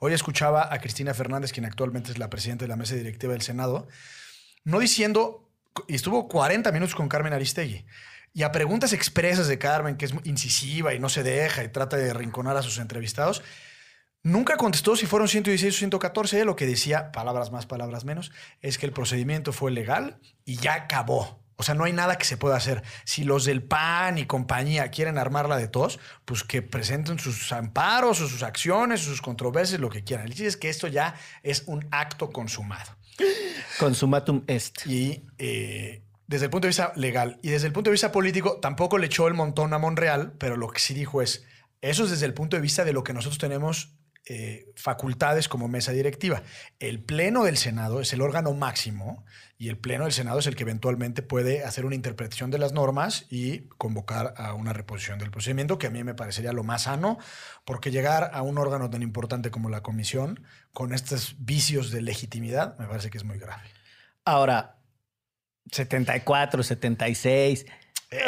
[0.00, 3.42] Hoy escuchaba a Cristina Fernández, quien actualmente es la presidenta de la mesa directiva del
[3.42, 3.86] Senado,
[4.64, 5.48] no diciendo,
[5.86, 7.86] y estuvo 40 minutos con Carmen Aristegui,
[8.34, 11.96] y a preguntas expresas de Carmen, que es incisiva y no se deja y trata
[11.96, 13.42] de rinconar a sus entrevistados,
[14.22, 16.36] nunca contestó si fueron 116 o 114.
[16.36, 20.56] Ella Lo que decía, palabras más, palabras menos, es que el procedimiento fue legal y
[20.56, 21.42] ya acabó.
[21.56, 22.82] O sea, no hay nada que se pueda hacer.
[23.04, 28.20] Si los del PAN y compañía quieren armarla de tos, pues que presenten sus amparos
[28.20, 30.26] o sus acciones sus controversias, lo que quieran.
[30.26, 32.96] El chiste es que esto ya es un acto consumado.
[33.78, 34.86] Consumatum est.
[34.86, 36.02] Y eh,
[36.32, 39.04] desde el punto de vista legal y desde el punto de vista político, tampoco le
[39.04, 41.44] echó el montón a Monreal, pero lo que sí dijo es,
[41.82, 45.68] eso es desde el punto de vista de lo que nosotros tenemos eh, facultades como
[45.68, 46.42] mesa directiva.
[46.78, 49.26] El Pleno del Senado es el órgano máximo
[49.58, 52.72] y el Pleno del Senado es el que eventualmente puede hacer una interpretación de las
[52.72, 56.84] normas y convocar a una reposición del procedimiento, que a mí me parecería lo más
[56.84, 57.18] sano,
[57.66, 62.78] porque llegar a un órgano tan importante como la Comisión con estos vicios de legitimidad
[62.78, 63.68] me parece que es muy grave.
[64.24, 64.81] Ahora,
[65.70, 67.64] 74, 76.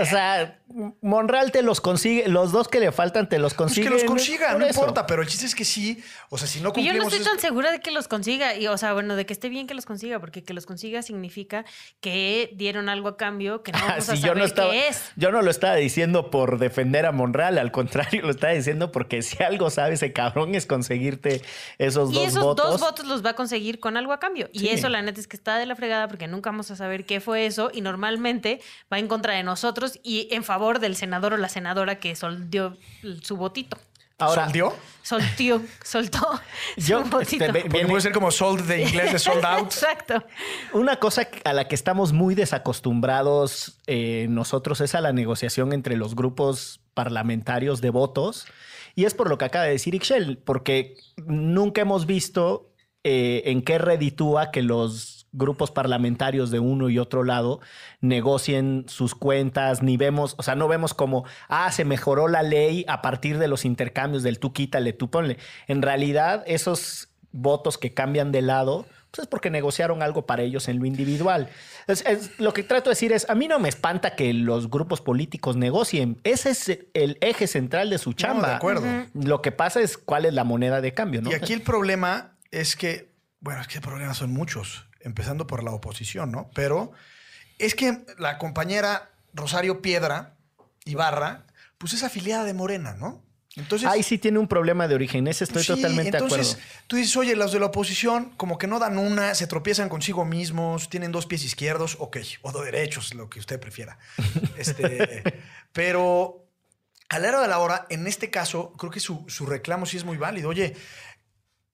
[0.01, 0.61] O sea,
[1.03, 3.89] Monreal te los consigue, los dos que le faltan te los Pues consigue.
[3.89, 4.81] que los consiga, no eso.
[4.81, 7.05] importa, pero el chiste es que sí, o sea, si no Y yo no cumplimos...
[7.09, 8.55] estoy esto- tan segura de que los consiga.
[8.57, 11.03] Y, o sea, bueno, de que esté bien que los consiga, porque que los consiga
[11.03, 11.65] significa
[12.01, 14.71] que dieron algo a cambio que no Ah, vamos a sí, saber yo no estaba,
[14.71, 15.13] qué es.
[15.17, 19.21] yo no lo estaba diciendo por defender a Monreal, al contrario, lo estaba diciendo porque
[19.23, 21.43] si algo sabe ese cabrón es conseguirte
[21.79, 22.71] esos Y dos esos votos.
[22.71, 24.49] dos votos los va a conseguir con algo a cambio.
[24.55, 24.65] Sí.
[24.67, 27.05] Y eso, la neta, es que está de la fregada porque nunca vamos a saber
[27.05, 27.71] qué fue eso.
[27.73, 28.61] Y normalmente
[28.91, 32.77] va en contra de nosotros y en favor del senador o la senadora que soldió
[33.23, 33.77] su votito.
[34.17, 34.73] Ahora, ¿Soldió?
[35.03, 36.41] Soltió, soltó
[36.77, 37.45] Yo- su votito.
[37.47, 39.65] este, viene- puede ser como sold de inglés de sold out.
[39.73, 40.25] Exacto.
[40.73, 45.97] Una cosa a la que estamos muy desacostumbrados eh, nosotros es a la negociación entre
[45.97, 48.47] los grupos parlamentarios de votos.
[48.95, 50.97] Y es por lo que acaba de decir Ixchel, porque
[51.27, 52.71] nunca hemos visto
[53.03, 57.61] eh, en qué reditúa que los grupos parlamentarios de uno y otro lado
[58.09, 62.85] negocien sus cuentas, ni vemos, o sea, no vemos como, ah, se mejoró la ley
[62.89, 65.39] a partir de los intercambios del tú quítale, tú ponle.
[65.67, 70.69] En realidad, esos votos que cambian de lado, pues es porque negociaron algo para ellos
[70.69, 71.49] en lo individual.
[71.87, 74.71] Es- es- lo que trato de decir es, a mí no me espanta que los
[74.71, 76.21] grupos políticos negocien.
[76.25, 78.49] Ese es el eje central de su chamba.
[78.51, 78.87] de acuerdo.
[79.15, 81.31] Lo que pasa es cuál es la moneda de cambio, ¿no?
[81.31, 83.11] Y aquí el problema es que,
[83.41, 86.51] bueno, es que problemas son muchos, empezando por la oposición, ¿no?
[86.55, 86.93] Pero
[87.59, 90.35] es que la compañera Rosario Piedra
[90.85, 91.47] Ibarra,
[91.79, 93.23] pues es afiliada de Morena, ¿no?
[93.57, 96.53] Entonces, Ahí sí tiene un problema de origen, ese estoy Pues sí, totalmente entonces, de
[96.55, 96.85] acuerdo.
[96.89, 100.25] tú dices, oye, los de la oposición como que no dan una, se tropiezan consigo
[100.25, 103.99] mismos, tienen dos pies izquierdos, ok, o dos derechos, lo que usted prefiera.
[104.59, 105.23] Este,
[105.73, 106.49] pero
[107.09, 109.97] a la hora de la hora, en este caso, creo que su, su reclamo sí
[109.97, 110.49] es muy válido.
[110.49, 110.75] Oye,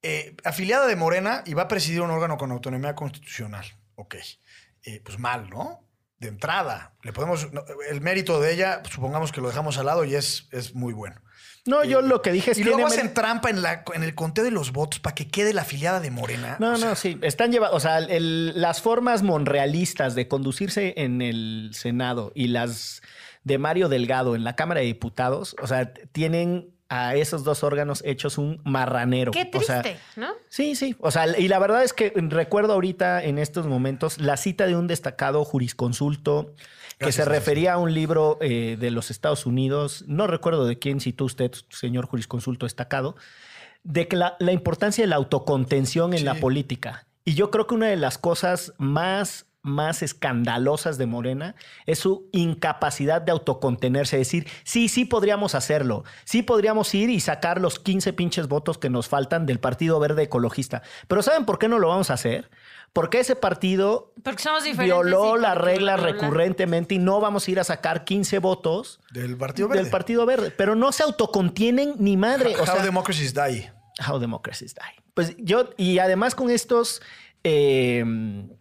[0.03, 3.65] eh, afiliada de Morena y va a presidir un órgano con autonomía constitucional.
[3.97, 4.17] Ok,
[4.85, 5.85] Eh, pues mal, ¿no?
[6.19, 7.49] De entrada, le podemos,
[7.91, 11.21] el mérito de ella, supongamos que lo dejamos al lado y es, es muy bueno.
[11.67, 14.03] No, yo lo que dije es Y que luego tiene hacen trampa en, la, en
[14.03, 16.57] el conteo de los votos para que quede la afiliada de Morena.
[16.59, 17.19] No, O sea, no, sí.
[17.23, 23.03] Están llevando, o sea, el- las formas monrealistas de conducirse en el Senado y las
[23.45, 28.03] de Mario Delgado en la Cámara de Diputados, o sea, tienen a esos dos órganos
[28.05, 29.31] hechos un marranero.
[29.33, 30.33] Qué O sea, triste, ¿no?
[30.49, 30.97] Sí, sí.
[30.99, 34.75] O sea, y la verdad es que recuerdo ahorita en estos momentos la cita de
[34.77, 36.53] un destacado jurisconsulto
[36.99, 37.45] que Gracias, se gracias.
[37.47, 40.05] refería a un libro eh, de los Estados Unidos.
[40.09, 43.17] No recuerdo de quién citó usted, señor jurisconsulto destacado,
[43.85, 46.25] de que la, la importancia de la autocontención en Sí.
[46.25, 47.07] la política.
[47.25, 51.55] Y yo creo que una de las cosas más más escandalosas de Morena
[51.87, 57.61] es su incapacidad de autocontenerse, decir, sí, sí podríamos hacerlo, sí podríamos ir y sacar
[57.61, 60.83] los 15 pinches votos que nos faltan del Partido Verde Ecologista.
[61.09, 62.51] Pero ¿saben por qué no lo vamos a hacer?
[62.93, 64.87] Porque ese partido Porque somos diferentes.
[65.05, 69.69] violó las reglas recurrentemente y no vamos a ir a sacar 15 votos Del Partido
[69.69, 69.83] Verde.
[69.83, 70.51] del Partido Verde.
[70.51, 72.57] Pero no se autocontienen ni madre.
[72.57, 73.71] O How democracies die.
[74.09, 75.03] How democracies die.
[75.15, 77.01] Pues yo, y además con estos
[77.43, 78.05] eh,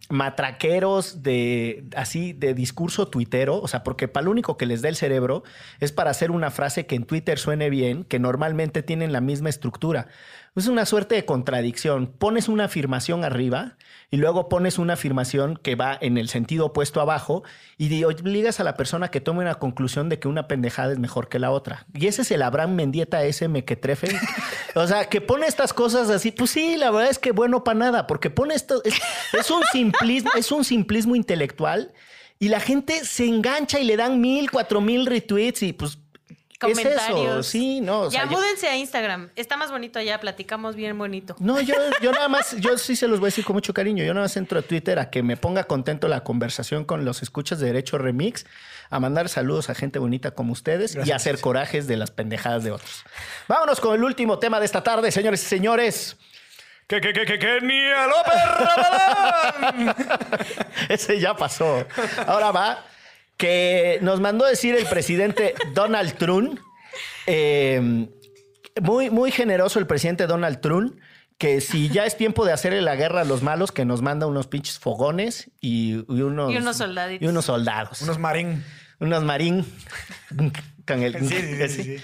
[0.08, 4.88] matraqueros de así de discurso tuitero, o sea, porque para lo único que les da
[4.88, 5.42] el cerebro
[5.80, 9.50] es para hacer una frase que en Twitter suene bien, que normalmente tienen la misma
[9.50, 10.08] estructura.
[10.56, 12.08] Es una suerte de contradicción.
[12.08, 13.76] Pones una afirmación arriba
[14.10, 17.44] y luego pones una afirmación que va en el sentido opuesto abajo
[17.78, 21.28] y obligas a la persona que tome una conclusión de que una pendejada es mejor
[21.28, 21.86] que la otra.
[21.94, 24.08] Y ese es el Abraham Mendieta ese mequetrefe.
[24.74, 26.32] o sea, que pone estas cosas así.
[26.32, 28.82] Pues sí, la verdad es que bueno para nada, porque pone esto.
[28.84, 29.00] Es,
[29.32, 31.92] es un simplismo, es un simplismo intelectual
[32.40, 35.98] y la gente se engancha y le dan mil, cuatro mil retweets y pues.
[36.60, 36.88] ¿Qué es eso?
[36.88, 37.46] Comentarios.
[37.46, 38.02] Sí, no.
[38.02, 39.30] o ya sea, yo- múdense a Instagram.
[39.36, 41.34] Está más bonito allá, platicamos bien bonito.
[41.38, 44.04] no, yo, yo nada más, yo sí se los voy a decir con mucho cariño.
[44.04, 47.22] Yo nada más entro a Twitter a que me ponga contento la conversación con los
[47.22, 48.46] escuchas de Derecho Remix,
[48.90, 52.64] a mandar saludos a gente bonita como ustedes y a hacer corajes de las pendejadas
[52.64, 53.04] de otros.
[53.48, 56.16] Vámonos con el último tema de esta tarde, señores y señores.
[56.86, 59.94] Que, que, que, que, que, ni a López Rabadán.
[60.88, 61.86] Ese ya pasó.
[62.26, 62.84] Ahora va
[63.40, 66.60] que nos mandó decir el presidente Donald Trump.
[67.26, 68.06] eh,
[68.82, 71.00] muy, muy generoso el presidente Donald Trump.
[71.38, 74.26] Que si ya es tiempo de hacerle la guerra a los malos, que nos manda
[74.26, 77.24] unos pinches fogones y, y unos, Y unos soldaditos.
[77.24, 78.02] Y unos soldados.
[78.02, 78.62] Unos marín.
[78.98, 79.64] unos marín.
[80.86, 81.96] con el, Sí, sí, sí.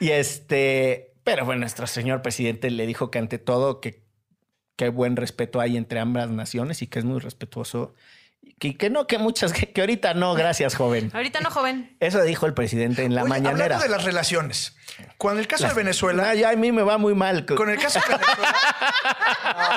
[0.00, 4.02] Y este, pero bueno, nuestro señor presidente le dijo que ante todo que
[4.76, 7.94] qué buen respeto hay entre ambas naciones y que es muy respetuoso.
[8.58, 11.10] Que no, que muchas, que, que ahorita no, gracias, joven.
[11.14, 11.96] Ahorita no, joven.
[12.00, 13.76] Eso dijo el presidente en la Oye, mañanera.
[13.76, 14.76] Hablando de las relaciones.
[15.16, 16.30] Con el caso de Venezuela.
[16.30, 17.46] Ah, ya a mí me va muy mal.
[17.46, 18.56] Con el caso de Venezuela.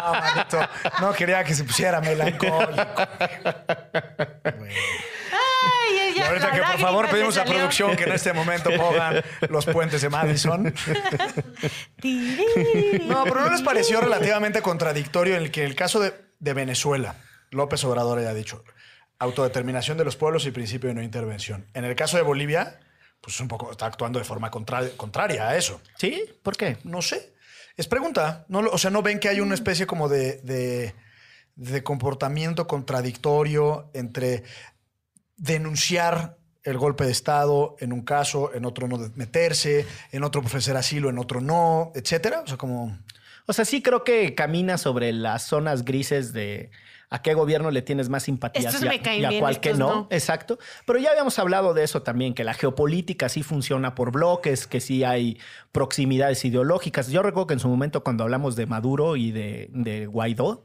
[0.03, 0.69] No, maldito.
[0.99, 2.67] No quería que se pusiera melancólico.
[4.43, 4.75] Bueno.
[5.31, 8.71] Ay, Y ya, ahorita la que por favor pedimos a producción que en este momento
[8.75, 10.73] pongan los puentes de Madison.
[13.05, 17.15] No, pero ¿no les pareció relativamente contradictorio en el que el caso de, de Venezuela,
[17.51, 18.63] López Obrador haya dicho
[19.19, 21.67] autodeterminación de los pueblos y principio de no intervención?
[21.73, 22.79] En el caso de Bolivia,
[23.21, 25.79] pues un poco está actuando de forma contra- contraria a eso.
[25.97, 26.23] ¿Sí?
[26.41, 26.77] ¿Por qué?
[26.83, 27.33] No sé.
[27.77, 28.45] Es pregunta.
[28.49, 30.95] No, o sea, ¿no ven que hay una especie como de, de-
[31.55, 34.43] de comportamiento contradictorio entre
[35.37, 40.77] denunciar el golpe de Estado en un caso, en otro no meterse, en otro ofrecer
[40.77, 42.41] asilo, en otro no, etcétera?
[42.41, 42.97] O sea, como...
[43.47, 46.69] O sea, sí creo que camina sobre las zonas grises de
[47.11, 49.41] a qué gobierno le tienes más simpatía Estos y a, me caen y a bien,
[49.41, 50.07] cuál que no.
[50.09, 50.57] Exacto.
[50.85, 54.79] Pero ya habíamos hablado de eso también, que la geopolítica sí funciona por bloques, que
[54.79, 55.37] sí hay
[55.73, 57.09] proximidades ideológicas.
[57.09, 60.63] Yo recuerdo que en su momento cuando hablamos de Maduro y de, de Guaidó,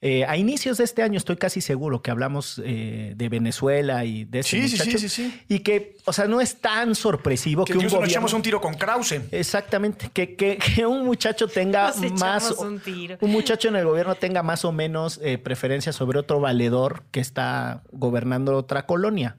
[0.00, 4.24] eh, a inicios de este año estoy casi seguro que hablamos eh, de Venezuela y
[4.26, 4.98] de ese Sí, sí, muchacho.
[4.98, 5.40] sí, sí, sí.
[5.48, 8.60] Y que, o sea, no es tan sorpresivo Que que, un nos echamos un tiro
[8.60, 9.20] con Krause.
[9.32, 13.18] Exactamente, que, que- que un muchacho tenga Nos más, un tiro.
[13.20, 17.18] un muchacho en el gobierno tenga más o menos eh, preferencia sobre otro valedor que
[17.20, 19.36] está gobernando otra colonia.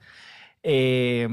[0.61, 1.29] Eh,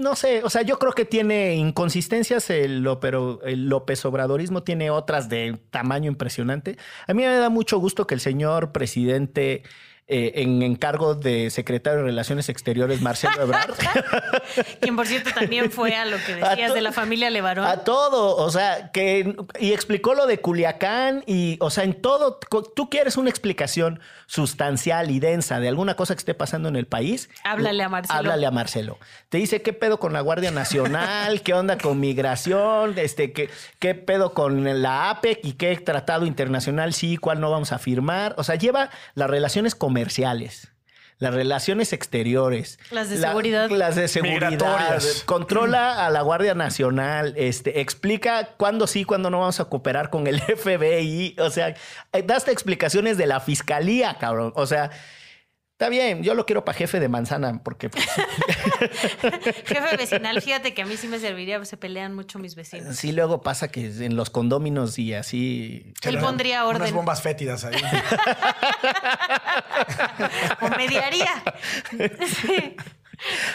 [0.00, 4.90] no sé, o sea, yo creo que tiene inconsistencias el, opero- el López Obradorismo, tiene
[4.90, 6.76] otras de tamaño impresionante.
[7.06, 9.62] A mí me da mucho gusto que el señor presidente
[10.12, 13.74] eh, en encargo de secretario de Relaciones Exteriores, Marcelo Ebrard,
[14.80, 17.64] Quien, por cierto, también fue a lo que decías de la familia Levarón.
[17.64, 22.40] A todo, o sea, que y explicó lo de Culiacán y, o sea, en todo,
[22.74, 26.88] tú quieres una explicación sustancial y densa de alguna cosa que esté pasando en el
[26.88, 27.30] país.
[27.44, 28.18] Háblale a Marcelo.
[28.18, 28.98] Háblale a Marcelo.
[29.28, 33.48] Te dice qué pedo con la Guardia Nacional, qué onda con migración, este, qué,
[33.78, 38.34] qué pedo con la APEC y qué tratado internacional sí, cuál no vamos a firmar.
[38.38, 39.99] O sea, lleva las relaciones comerciales.
[41.18, 42.78] Las relaciones exteriores.
[42.90, 43.68] Las de la- seguridad.
[43.68, 44.50] Las de seguridad.
[44.52, 45.22] Migratorias.
[45.26, 47.34] Controla a la Guardia Nacional.
[47.36, 51.36] Este, explica cuándo sí, cuándo no vamos a cooperar con el FBI.
[51.38, 51.74] O sea,
[52.14, 54.52] eh, daste explicaciones de la fiscalía, cabrón.
[54.56, 54.90] O sea,
[55.80, 56.22] está bien.
[56.22, 58.04] Yo lo quiero para jefe de manzana porque pues,
[59.64, 62.96] Jefe vecinal, fíjate que a mí sí me serviría, se pelean mucho mis vecinos.
[62.96, 65.94] sí luego pasa que en los condóminos y así.
[66.02, 66.94] Él pondría Unas orden.
[66.94, 67.80] bombas fétidas ahí.
[70.60, 71.42] O mediaría.
[72.26, 72.76] Sí.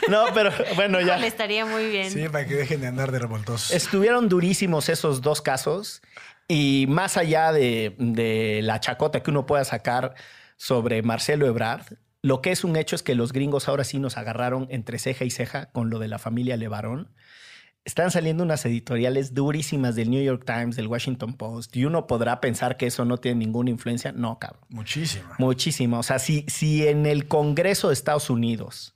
[0.07, 1.17] No, pero bueno, ya.
[1.17, 2.09] Le estaría muy bien.
[2.11, 3.71] Sí, para que dejen de andar de revoltosos.
[3.71, 6.01] Estuvieron durísimos esos dos casos
[6.47, 10.15] y más allá de, de la chacota que uno pueda sacar,
[10.57, 11.85] sobre Marcelo Ebrard.
[12.25, 15.25] Lo que es un hecho es que los gringos ahora sí nos agarraron entre ceja
[15.25, 17.13] y ceja con lo de la familia Levarón.
[17.83, 22.41] Están saliendo unas editoriales durísimas del New York Times, del Washington Post, y uno podrá
[22.41, 24.11] pensar que eso no tiene ninguna influencia.
[24.11, 24.63] No, cabrón.
[24.69, 25.35] Muchísima.
[25.37, 25.99] Muchísimo.
[25.99, 28.95] O sea, si, si en el Congreso de Estados Unidos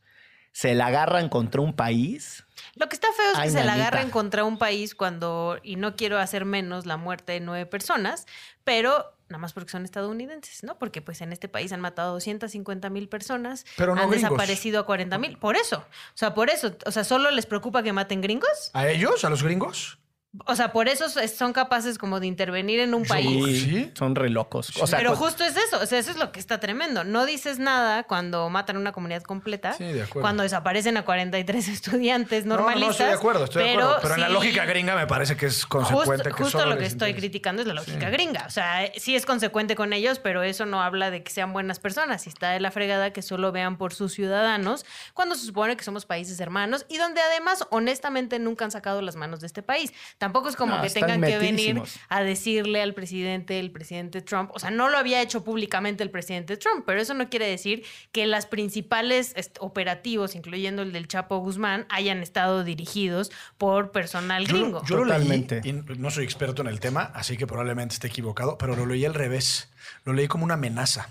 [0.52, 4.10] se la agarran contra un país, Lo que está feo es que se la agarren
[4.10, 8.26] contra un país cuando, y no quiero hacer menos la muerte de nueve personas,
[8.64, 10.78] pero nada más porque son estadounidenses, ¿no?
[10.78, 14.30] Porque pues en este país han matado 250 mil personas, Pero no han gringos.
[14.32, 15.38] desaparecido a 40 mil.
[15.38, 18.72] Por eso, o sea, por eso, o sea, solo les preocupa que maten gringos.
[18.74, 19.24] ¿A ellos?
[19.26, 20.00] ¿A los gringos?
[20.46, 23.64] O sea, por eso es- son capaces como de intervenir en un país.
[23.64, 23.92] ¿Sí?
[23.98, 24.70] son re locos.
[24.80, 27.04] O sea, Pero cu- justo es eso, o sea, eso es lo que está tremendo.
[27.04, 30.22] No dices nada cuando matan a una comunidad completa, Sí, de acuerdo.
[30.22, 32.86] cuando desaparecen a 43 estudiantes No, no, normalistas.
[32.88, 33.98] no, estoy de acuerdo, estoy de acuerdo.
[34.04, 36.24] Pero en la loogica gringa me parece que es Justo, consecuente.
[36.30, 37.20] que justo lo que estoy interesa.
[37.20, 38.12] criticando es la lógica Sí.
[38.12, 38.44] gringa.
[38.46, 41.80] O sea, sí es consecuente con ellos, pero eso no habla de que sean buenas
[41.80, 42.28] personas.
[42.28, 45.84] Y está de la fregada que solo vean por sus ciudadanos cuando se supone que
[45.84, 49.92] somos países hermanos y donde además, honestamente, nunca han sacado las manos de este país.
[50.20, 54.52] Tampoco es como No, que tengan que venir a decirle al presidente, el presidente Trump.
[54.54, 57.84] O sea, no lo había hecho públicamente el presidente Trump, pero eso no quiere decir
[58.12, 64.54] que las principales operativos, incluyendo el del Chapo Guzmán, hayan estado dirigidos por personal Yo,
[64.54, 64.86] lo- gringo.
[64.86, 65.62] yo lo Totalmente.
[65.64, 68.86] leí, y no soy experto en el tema, así que probablemente esté equivocado, pero lo
[68.86, 69.72] leí al revés.
[70.04, 71.10] Lo leí como una amenaza.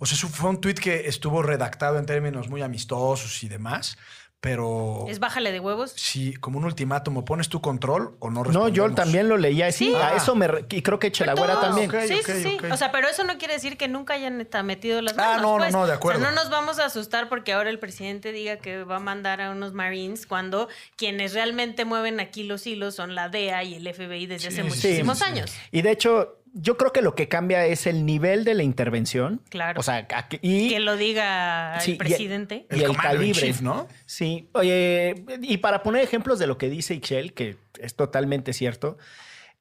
[0.00, 3.98] O sea, eso fue un tuit que estuvo redactado en términos muy amistosos y demás,
[4.40, 5.92] pero Es bájale de huevos.
[5.96, 9.88] sí, como un ultimátum, pones tu control o no no, yo también lo leía así.
[9.90, 9.94] Sí.
[9.94, 10.16] A Ah.
[10.16, 10.48] eso me.
[10.48, 11.90] re- Y creo que Chelagüera también.
[11.90, 11.96] ok.
[12.08, 12.56] sí, sí.
[12.70, 15.42] O sea, pero eso no quiere decir que nunca hayan metido las Ah, manos.
[15.42, 15.72] no, no, pues.
[15.72, 16.20] no, de O acuerdo.
[16.20, 19.40] sea, no nos vamos a asustar porque ahora el presidente diga que va a mandar
[19.42, 23.86] a unos Marines cuando quienes realmente mueven aquí los hilos son la DEA y el
[23.86, 25.30] FBI desde hace Sí, muchísimos sí, sí.
[25.30, 25.52] años.
[25.70, 29.40] Y de hecho, yo creo que lo que cambia es el nivel de la intervención.
[29.50, 29.78] Claro.
[29.80, 30.06] O sea,
[30.42, 32.66] y, Que lo diga Sí, y- el presidente.
[32.70, 33.40] y El el, commander in calibre.
[33.40, 33.86] chief, ¿no?
[34.06, 34.48] Sí.
[34.52, 38.98] Oye, y para poner ejemplos de lo que dice Ixchel, que es totalmente cierto,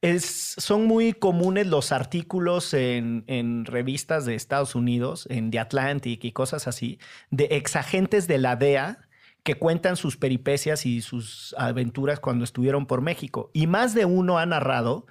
[0.01, 6.23] es, son muy comunes los artículos en, en revistas de Estados Unidos, en The Atlantic
[6.23, 6.99] y cosas así,
[7.31, 8.99] de exagentes de la DEA
[9.43, 13.51] que cuentan sus peripecias y sus aventuras cuando estuvieron por México.
[13.53, 15.05] Y más de uno ha narrado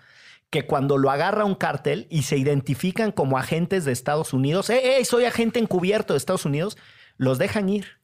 [0.50, 4.98] que cuando lo agarra un cártel y se identifican como agentes de Estados Unidos, ¡eh,
[4.98, 6.76] eh, soy agente encubierto de Estados Unidos!
[7.16, 7.98] Los dejan ir.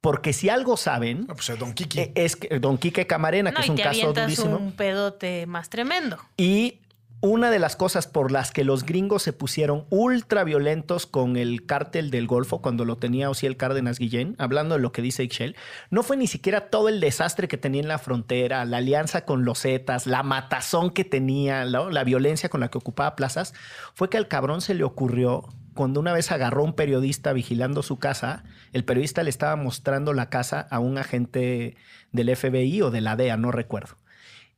[0.00, 2.00] Porque si algo saben, Ah, pues eh, Don Kiki.
[2.00, 4.56] eh, es que Don Quique Camarena, que es y un te caso durísimo.
[4.56, 6.18] un pedote más tremendo.
[6.36, 6.80] Y
[7.22, 11.64] una de las cosas por las que los gringos se pusieron ultra violentos con el
[11.64, 15.54] cártel del Golfo cuando lo tenía Ociel Cárdenas Guillén, hablando de lo que dice Ixchel,
[15.90, 19.44] no fue ni siquiera todo el desastre que tenía en la frontera, la alianza con
[19.44, 23.54] los Zetas, la matazón que tenía, la violencia con la que ocupaba plazas,
[23.94, 25.44] fue que al cabrón se le ocurrió
[25.74, 28.42] cuando una vez agarró a un periodista vigilando su casa,
[28.72, 31.76] el periodista le estaba mostrando la casa a un agente
[32.10, 33.94] del FBI o de la DEA, no recuerdo.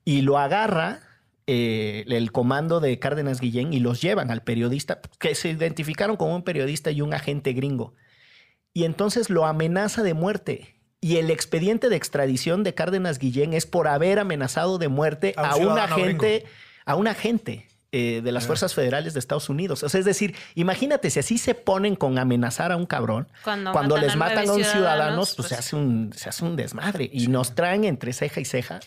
[0.07, 1.01] Y lo agarra
[1.47, 6.34] eh, el comando de Cárdenas Guillén y los llevan al periodista, que se identificaron como
[6.34, 7.95] un periodista y un agente gringo.
[8.72, 10.74] Y entonces lo amenaza de muerte.
[11.01, 15.42] Y el expediente de extradición de Cárdenas Guillén es por haber amenazado de muerte A
[15.42, 16.49] un a, un ciudadano agente, gringo.
[16.86, 18.47] a un agente eh, de las Ah.
[18.49, 19.82] fuerzas federales de Estados Unidos.
[19.84, 23.70] O sea, es decir, imagínate si así se ponen con amenazar a un cabrón, Cuando
[23.70, 26.45] cuando, matan les matan a un ciudadanos, ciudadano, pues, pues- se, hace un, se hace
[26.45, 27.09] un desmadre.
[27.12, 28.80] Y nos traen entre ceja y ceja.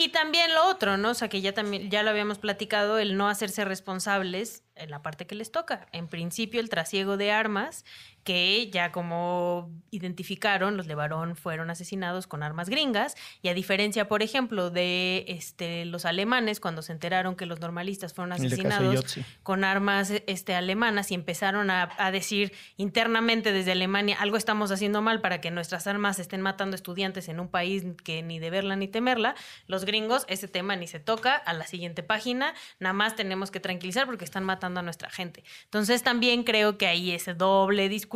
[0.00, 1.10] Y también lo otro, ¿no?
[1.10, 5.02] O sea, que ya también ya lo habíamos platicado, el no hacerse responsables en la
[5.02, 5.88] parte que les toca.
[5.92, 7.84] En principio, el trasiego de armas,
[8.24, 13.16] que ya como identificaron, los Levarón fueron asesinados con armas gringas.
[13.42, 18.12] Y a diferencia, por ejemplo, de este, los alemanes, cuando se enteraron que los normalistas
[18.12, 24.36] fueron asesinados con armas este, alemanas y empezaron a, a decir internamente desde Alemania, algo
[24.36, 28.38] estamos haciendo mal para que nuestras armas estén matando estudiantes en un país que ni
[28.38, 29.34] de verla ni temerla,
[29.66, 33.60] los gringos ese tema ni se toca, a la siguiente página, nada más tenemos que
[33.60, 35.42] tranquilizar porque están matando a nuestra gente.
[35.64, 38.09] Entonces también creo que hay ese doble discurso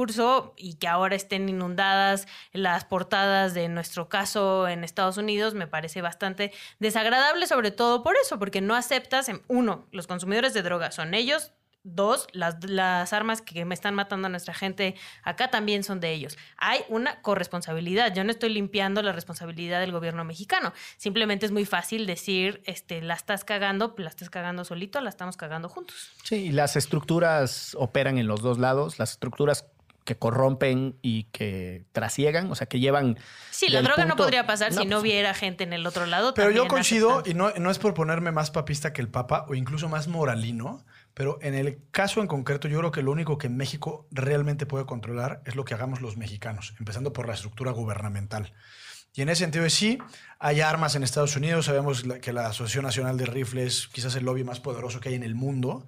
[0.56, 6.02] y que ahora estén inundadas las portadas de nuestro caso en Estados Unidos me parece
[6.02, 10.94] bastante desagradable, sobre todo por eso, porque no aceptas, en- uno, los consumidores de drogas
[10.94, 11.52] son ellos,
[11.86, 16.12] Dos, las, las armas que me están matando a nuestra gente acá también son de
[16.12, 16.38] ellos.
[16.56, 18.14] Hay una corresponsabilidad.
[18.14, 20.72] Yo no estoy limpiando la responsabilidad del gobierno mexicano.
[20.96, 25.36] Simplemente es muy fácil decir, este, la estás cagando, la estás cagando solito, la estamos
[25.36, 26.10] cagando juntos.
[26.22, 29.66] Sí, y las estructuras operan en los dos lados, las estructuras
[30.04, 33.18] que corrompen y que trasiegan, o sea, que llevan...
[33.50, 36.34] Sí, la droga no podría pasar si no pues, hubiera gente en el otro lado.
[36.34, 39.54] Pero yo coincido, y no, no es por ponerme más papista que el Papa o
[39.54, 40.84] incluso más moralino,
[41.14, 44.84] Pero en el caso en concreto, yo creo que lo único que México realmente puede
[44.84, 48.52] controlar es lo que hagamos los mexicanos, empezando por la estructura gubernamental.
[49.14, 49.98] Y en ese sentido, sí,
[50.40, 51.66] hay armas en Estados Unidos.
[51.66, 55.22] Sabemos que la Asociación Nacional de Rifles, quizás el lobby más poderoso que hay en
[55.22, 55.86] el mundo,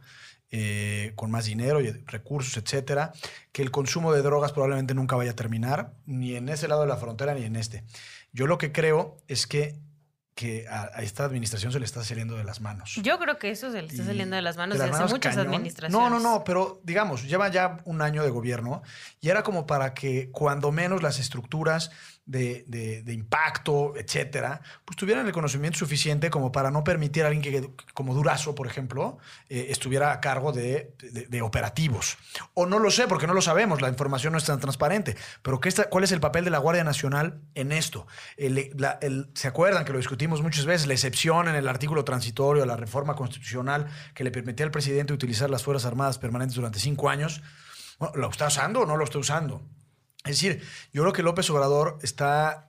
[0.50, 3.12] eh, con más dinero y recursos, etcétera,
[3.52, 6.88] que el consumo de drogas probablemente nunca vaya a terminar, ni en ese lado de
[6.88, 7.84] la frontera ni en este.
[8.32, 9.78] Yo lo que creo es que
[10.36, 13.00] que a, esta administración se le está saliendo de las manos.
[13.02, 16.10] Yo creo que eso se le está saliendo de las manos desde hace muchas administraciones.
[16.10, 18.82] No, no, no, pero digamos, lleva ya un año de gobierno
[19.22, 21.90] y era como para que cuando menos las estructuras
[22.26, 27.70] de, impacto, etcétera, pues tuvieran el conocimiento suficiente como para no permitir a alguien que,
[27.94, 29.18] como Durazo, por ejemplo,
[29.48, 30.92] eh, estuviera a cargo de,
[31.42, 32.18] operativos.
[32.54, 35.16] O no lo sé, porque no lo sabemos, la información no es tan transparente.
[35.42, 38.06] Pero ¿qué está, ¿cuál es el papel de la Guardia Nacional en esto?
[39.34, 40.86] ¿Se acuerdan que lo discutimos muchas veces?
[40.88, 45.12] La excepción en el artículo transitorio a la reforma constitucional que le permitía al presidente
[45.12, 47.42] utilizar las Fuerzas Armadas permanentes durante cinco años.
[48.14, 49.62] ¿Lo está usando o no lo está usando?
[50.26, 50.62] Es decir,
[50.92, 52.68] yo creo que López Obrador está,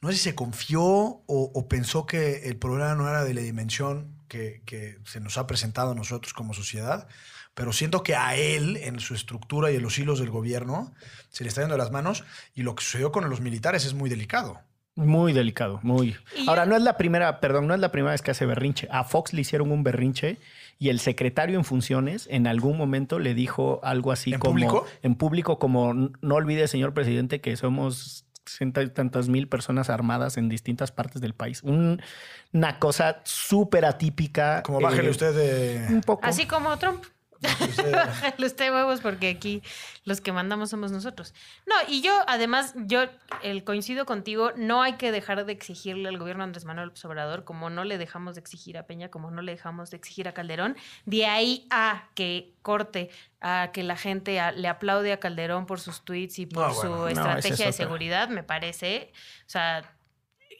[0.00, 4.14] no sé si se confió o, pensó que el problema no era de la dimensión
[4.28, 7.06] que, se nos ha presentado a nosotros como sociedad,
[7.54, 10.92] pero siento que a él, en su estructura y en los hilos del gobierno,
[11.30, 12.24] se le está yendo de las manos
[12.54, 14.60] y lo que sucedió con los militares es muy delicado.
[14.96, 16.16] Muy delicado, muy.
[16.46, 18.86] Ahora, no es la primera, perdón, no es la primera vez que hace berrinche.
[18.92, 20.38] A Fox le hicieron un berrinche
[20.78, 24.86] y el secretario en funciones en algún momento le dijo algo así ¿En como público?
[25.02, 30.36] en público como no olvide señor presidente que somos ciento y tantas mil personas armadas
[30.36, 31.62] en distintas partes del país.
[31.62, 34.62] una cosa súper atípica.
[34.62, 35.94] Como bájele eh, usted de...
[35.94, 36.24] Un poco.
[36.24, 37.04] Así como Trump.
[37.92, 39.62] Bájale usted huevos porque aquí
[40.04, 41.34] los que mandamos somos nosotros.
[41.66, 43.04] No, y yo además, yo
[43.42, 47.70] el, coincido contigo, no hay que dejar de exigirle al gobierno Andrés Manuel Obrador como
[47.70, 50.76] no le dejamos de exigir a Peña, como no le dejamos de exigir a Calderón.
[51.06, 56.04] De ahí a que corte, a que la gente le aplaude a Calderón por sus
[56.04, 59.12] tweets y por su estrategia de seguridad, me parece,
[59.46, 59.93] o sea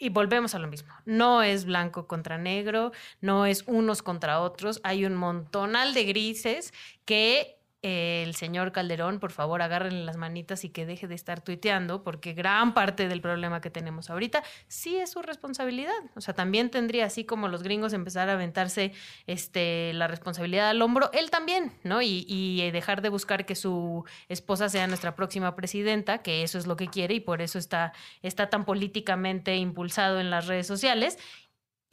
[0.04, 0.92] y volvemos a lo mismo.
[1.06, 2.92] No es blanco contra negro,
[3.22, 4.80] no es unos contra otros.
[4.84, 6.74] Hay un montonal de grises
[7.06, 12.02] que el señor Calderón, por favor, agárrenle las manitas y que deje de estar tuiteando,
[12.02, 15.92] porque gran parte del problema que tenemos ahorita sí es su responsabilidad.
[16.16, 18.92] O sea, también tendría, así como los gringos, empezar a aventarse
[19.26, 22.00] este, la responsabilidad al hombro, él también, ¿no?
[22.00, 26.66] Y, y dejar de buscar que su esposa sea nuestra próxima presidenta, que eso es
[26.66, 31.18] lo que quiere y por eso está, está tan políticamente impulsado en las redes sociales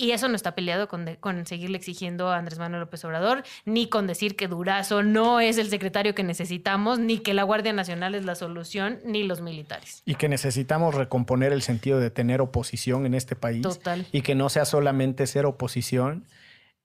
[0.01, 3.87] y eso no está peleado con, con, seguirle exigiendo a Andrés Manuel López Obrador, ni
[3.87, 8.15] con decir que Durazo no es el secretario que necesitamos, ni que la Guardia Nacional
[8.15, 10.01] es la solución, ni los militares.
[10.05, 13.61] Y que necesitamos recomponer el sentido de tener oposición en este país.
[13.61, 14.05] Total.
[14.11, 16.25] Y que no sea solamente ser oposición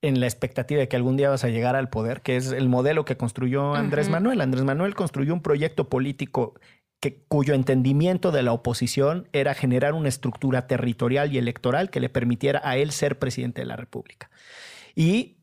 [0.02, 2.68] en la expectativa de que algún día vas a llegar al poder, que es el
[2.68, 4.40] modelo que construyó Andrés Manuel.
[4.40, 6.54] Andrés Manuel construyó un proyecto político
[7.28, 12.60] cuyo entendimiento de la oposición era generar una estructura territorial y electoral que le permitiera
[12.64, 14.30] a él ser presidente de la República.
[14.94, 15.36] Y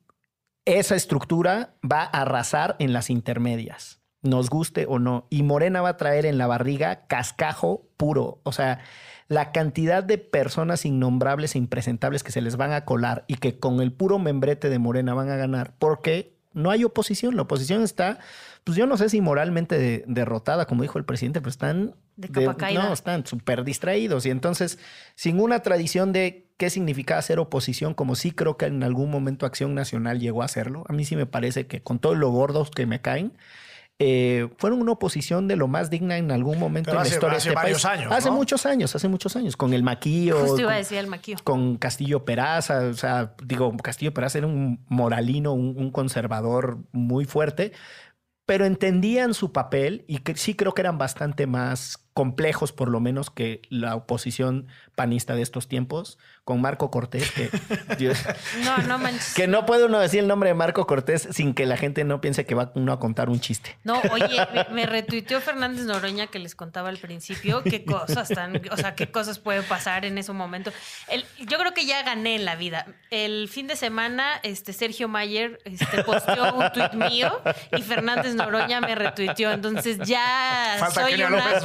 [0.66, 5.28] esa estructura va a arrasar en las intermedias, nos guste o no.
[5.30, 8.40] Y Morena va a traer en la barriga cascajo puro.
[8.44, 8.80] O sea,
[9.28, 13.60] la cantidad de personas innombrables e impresentables que se les van a colar y que
[13.60, 17.36] con el puro membrete de Morena van a ganar, porque no hay oposición.
[17.36, 18.20] La oposición está
[18.64, 21.96] pues yo no sé si moralmente derrotada, como dijo el presidente, pero están...
[22.16, 24.26] De capa No, están súper distraídos.
[24.26, 24.80] Y entonces,
[25.16, 29.46] sin una tradición de qué significaba ser oposición, como sí creo que en algún momento
[29.46, 32.72] Acción Nacional llegó a hacerlo, a mí sí me parece que con todos los gordos
[32.72, 33.34] que me caen,
[34.00, 37.50] eh, fueron una oposición de lo más digna en algún momento en la historia hace
[37.50, 38.12] de este varios años.
[38.12, 40.40] Hace muchos años, hace muchos años, con el Maquillo.
[40.40, 41.38] Justo iba a decir el Maquillo.
[41.44, 47.72] Con Castillo Peraza, o sea, digo, Castillo Peraza era un moralino, un conservador muy fuerte,
[48.46, 53.00] pero entendían su papel y que sí creo que eran bastante más complejos, por lo
[53.00, 57.50] menos, que la oposición panista de estos tiempos, con Marco Cortés, que,
[58.64, 59.34] no, no manches.
[59.34, 62.22] que no puede uno decir el nombre de Marco Cortés sin que la gente no
[62.22, 63.78] piense que va uno a contar un chiste.
[63.84, 68.78] No, oye, me, retuiteó Fernández Noroña que les contaba al principio qué cosas tan, o
[68.78, 70.72] sea, qué cosas pueden pasar en ese momento.
[71.40, 72.88] yo creo que ya gané en la vida.
[73.10, 77.42] El fin de semana, este Sergio Mayer este, posteó un tuit mío
[77.72, 79.52] y Fernández Noroña me retuiteó.
[79.52, 81.60] Entonces ya soy una...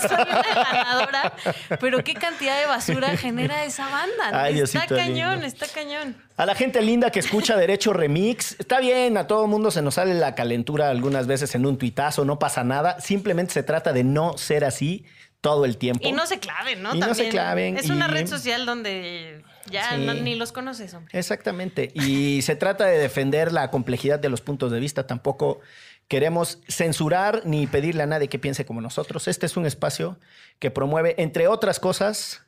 [0.00, 1.32] Soy una ganadora,
[1.80, 4.48] pero qué cantidad de basura genera esa banda.
[4.50, 6.16] está cañón, está cañón.
[6.36, 9.94] A la gente linda que escucha Derecho Remix, está bien, a todo mundo se nos
[9.94, 13.00] sale la calentura algunas veces en un tuitazo, no pasa nada.
[13.00, 15.04] Simplemente se trata de no ser así
[15.40, 16.06] todo el tiempo.
[16.06, 16.94] Y no se claven, ¿no?
[16.94, 20.04] Y no se claven, Es una y- red social donde ya Sí.
[20.06, 21.18] no- ni los conoces, hombre.
[21.18, 21.90] Exactamente.
[21.94, 25.04] Y se trata de defender la complejidad de los puntos de vista.
[25.06, 25.60] Tampoco
[26.08, 29.28] queremos censurar ni pedirle a nadie que piense como nosotros.
[29.28, 30.18] Este es un espacio
[30.58, 32.42] que promueve, entre otras cosas,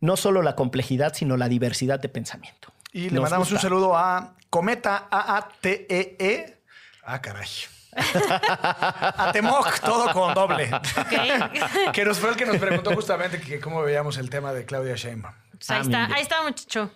[0.00, 2.72] no solo la complejidad, sino la diversidad de pensamiento.
[2.92, 6.62] Y le Nos mandamos un saludo a Cometa A-A-T-E-E.
[7.04, 7.48] Ah, caray.
[7.96, 10.70] a Temoc, todo con doble.
[10.72, 11.92] Ok.
[11.92, 14.94] que nos fue el que nos preguntó justamente que cómo veíamos el tema de Claudia
[14.94, 15.34] Sheinbaum.
[15.52, 16.90] Pues ahí Ah, está, ahí está, muchacho.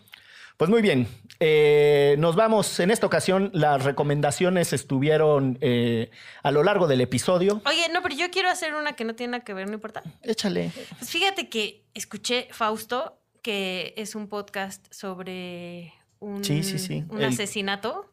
[0.57, 1.09] Pues muy bien.
[1.47, 2.81] Eh, nos vamos.
[2.81, 6.11] En esta ocasión, las recomendaciones estuvieron eh,
[6.43, 7.61] a lo largo del episodio.
[7.67, 10.03] Oye, no, pero yo quiero hacer una que no tiene nada que ver, no importa.
[10.23, 10.73] Échale.
[10.99, 17.05] Pues fíjate que escuché Fausto, que es un podcast sobre un, Sí, sí, sí.
[17.11, 18.11] un El- asesinato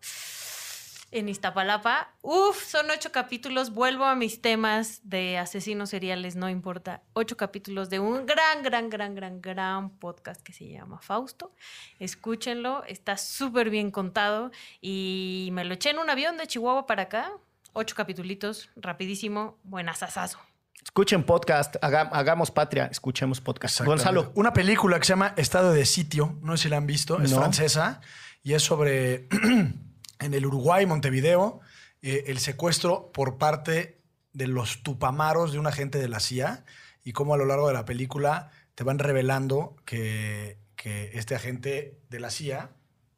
[1.11, 2.13] en Iztapalapa.
[2.21, 3.73] Uf, son ocho capítulos.
[3.73, 7.01] Vuelvo a mis temas de asesinos seriales, no importa.
[7.13, 11.53] Ocho capítulos de un gran, gran, gran, gran, gran podcast que se llama Fausto.
[11.99, 14.51] Escúchenlo, está súper bien contado
[14.81, 17.31] y me lo eché en un avión de Chihuahua para acá.
[17.73, 20.39] Ocho capítulos, rapidísimo, buenasasazo.
[20.83, 23.81] Escuchen podcast, haga- hagamos patria, escuchemos podcast.
[23.81, 27.21] Gonzalo, Una película que se llama Estado de Sitio, no sé si la han visto,
[27.21, 27.37] es No.
[27.37, 28.01] francesa
[28.43, 29.27] y es sobre
[30.21, 31.59] en el Uruguay, Montevideo,
[32.01, 34.01] eh, el secuestro por parte
[34.33, 36.63] de los tupamaros de un agente de la CIA
[37.03, 41.99] y cómo a lo largo de la película te van revelando que, que este agente
[42.09, 42.71] de la CIA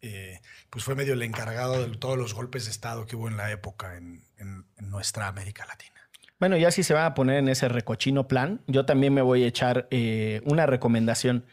[0.06, 3.38] eh, pues fue medio el encargado de todos los golpes de Estado que hubo en
[3.38, 4.22] la época en,
[4.82, 5.94] nuestra América Latina.
[6.40, 9.44] bueno, ya si se van a poner en ese recochino plan, yo también me voy
[9.44, 11.46] a echar eh, una recomendación.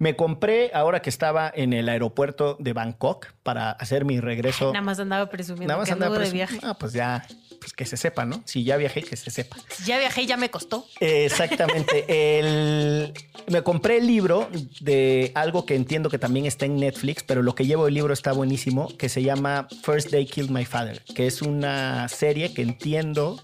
[0.00, 4.66] Me compré, ahora que estaba en el aeropuerto de Bangkok para hacer mi regreso.
[4.72, 6.58] Nada más andaba presumiendo Nada más que andaba de viaje.
[6.62, 7.26] Ah, pues ya,
[7.58, 8.40] pues que se sepa, ¿no?
[8.44, 9.56] Si ya viajé, que se sepa.
[9.84, 10.86] Ya viajé, ya me costó.
[11.00, 12.04] Exactamente.
[12.38, 13.12] El-
[13.48, 14.48] me compré el libro
[14.80, 18.12] de algo que entiendo que también está en Netflix, pero lo que llevo el libro
[18.12, 22.62] está buenísimo, que se llama First Day Killed My Father, que es una serie que
[22.62, 23.42] entiendo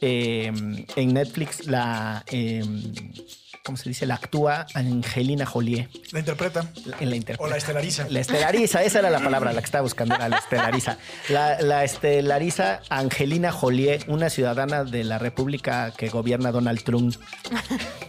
[0.00, 0.50] eh,
[0.96, 2.24] en Netflix la...
[2.30, 2.64] eh,
[3.64, 4.06] ¿Cómo se dice?
[4.06, 6.64] La actúa Angelina Jolie ¿La interpreta?
[6.98, 7.38] en la interpretación.
[7.40, 8.06] O la estelariza.
[8.08, 10.96] La estelariza, esa era la palabra, la que estaba buscando, era la estelariza.
[11.28, 17.14] La, la estelariza Angelina Jolie, una ciudadana de la república que gobierna Donald Trump.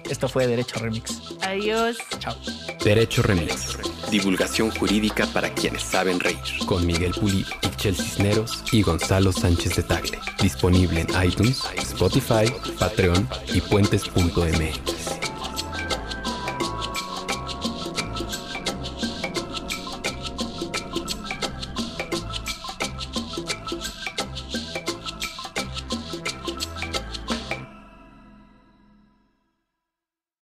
[0.10, 1.22] Esto fue Derecho Remix.
[1.42, 1.98] Adiós.
[2.20, 2.36] Chao.
[2.84, 3.78] Derecho Remix.
[4.10, 6.38] Divulgación jurídica para quienes saben reír.
[6.66, 10.20] Con Miguel Pulido, Ixchel Cisneros y Gonzalo Sánchez de Tagle.
[10.42, 14.80] Disponible en iTunes, Spotify, Patreon y puentes.mx.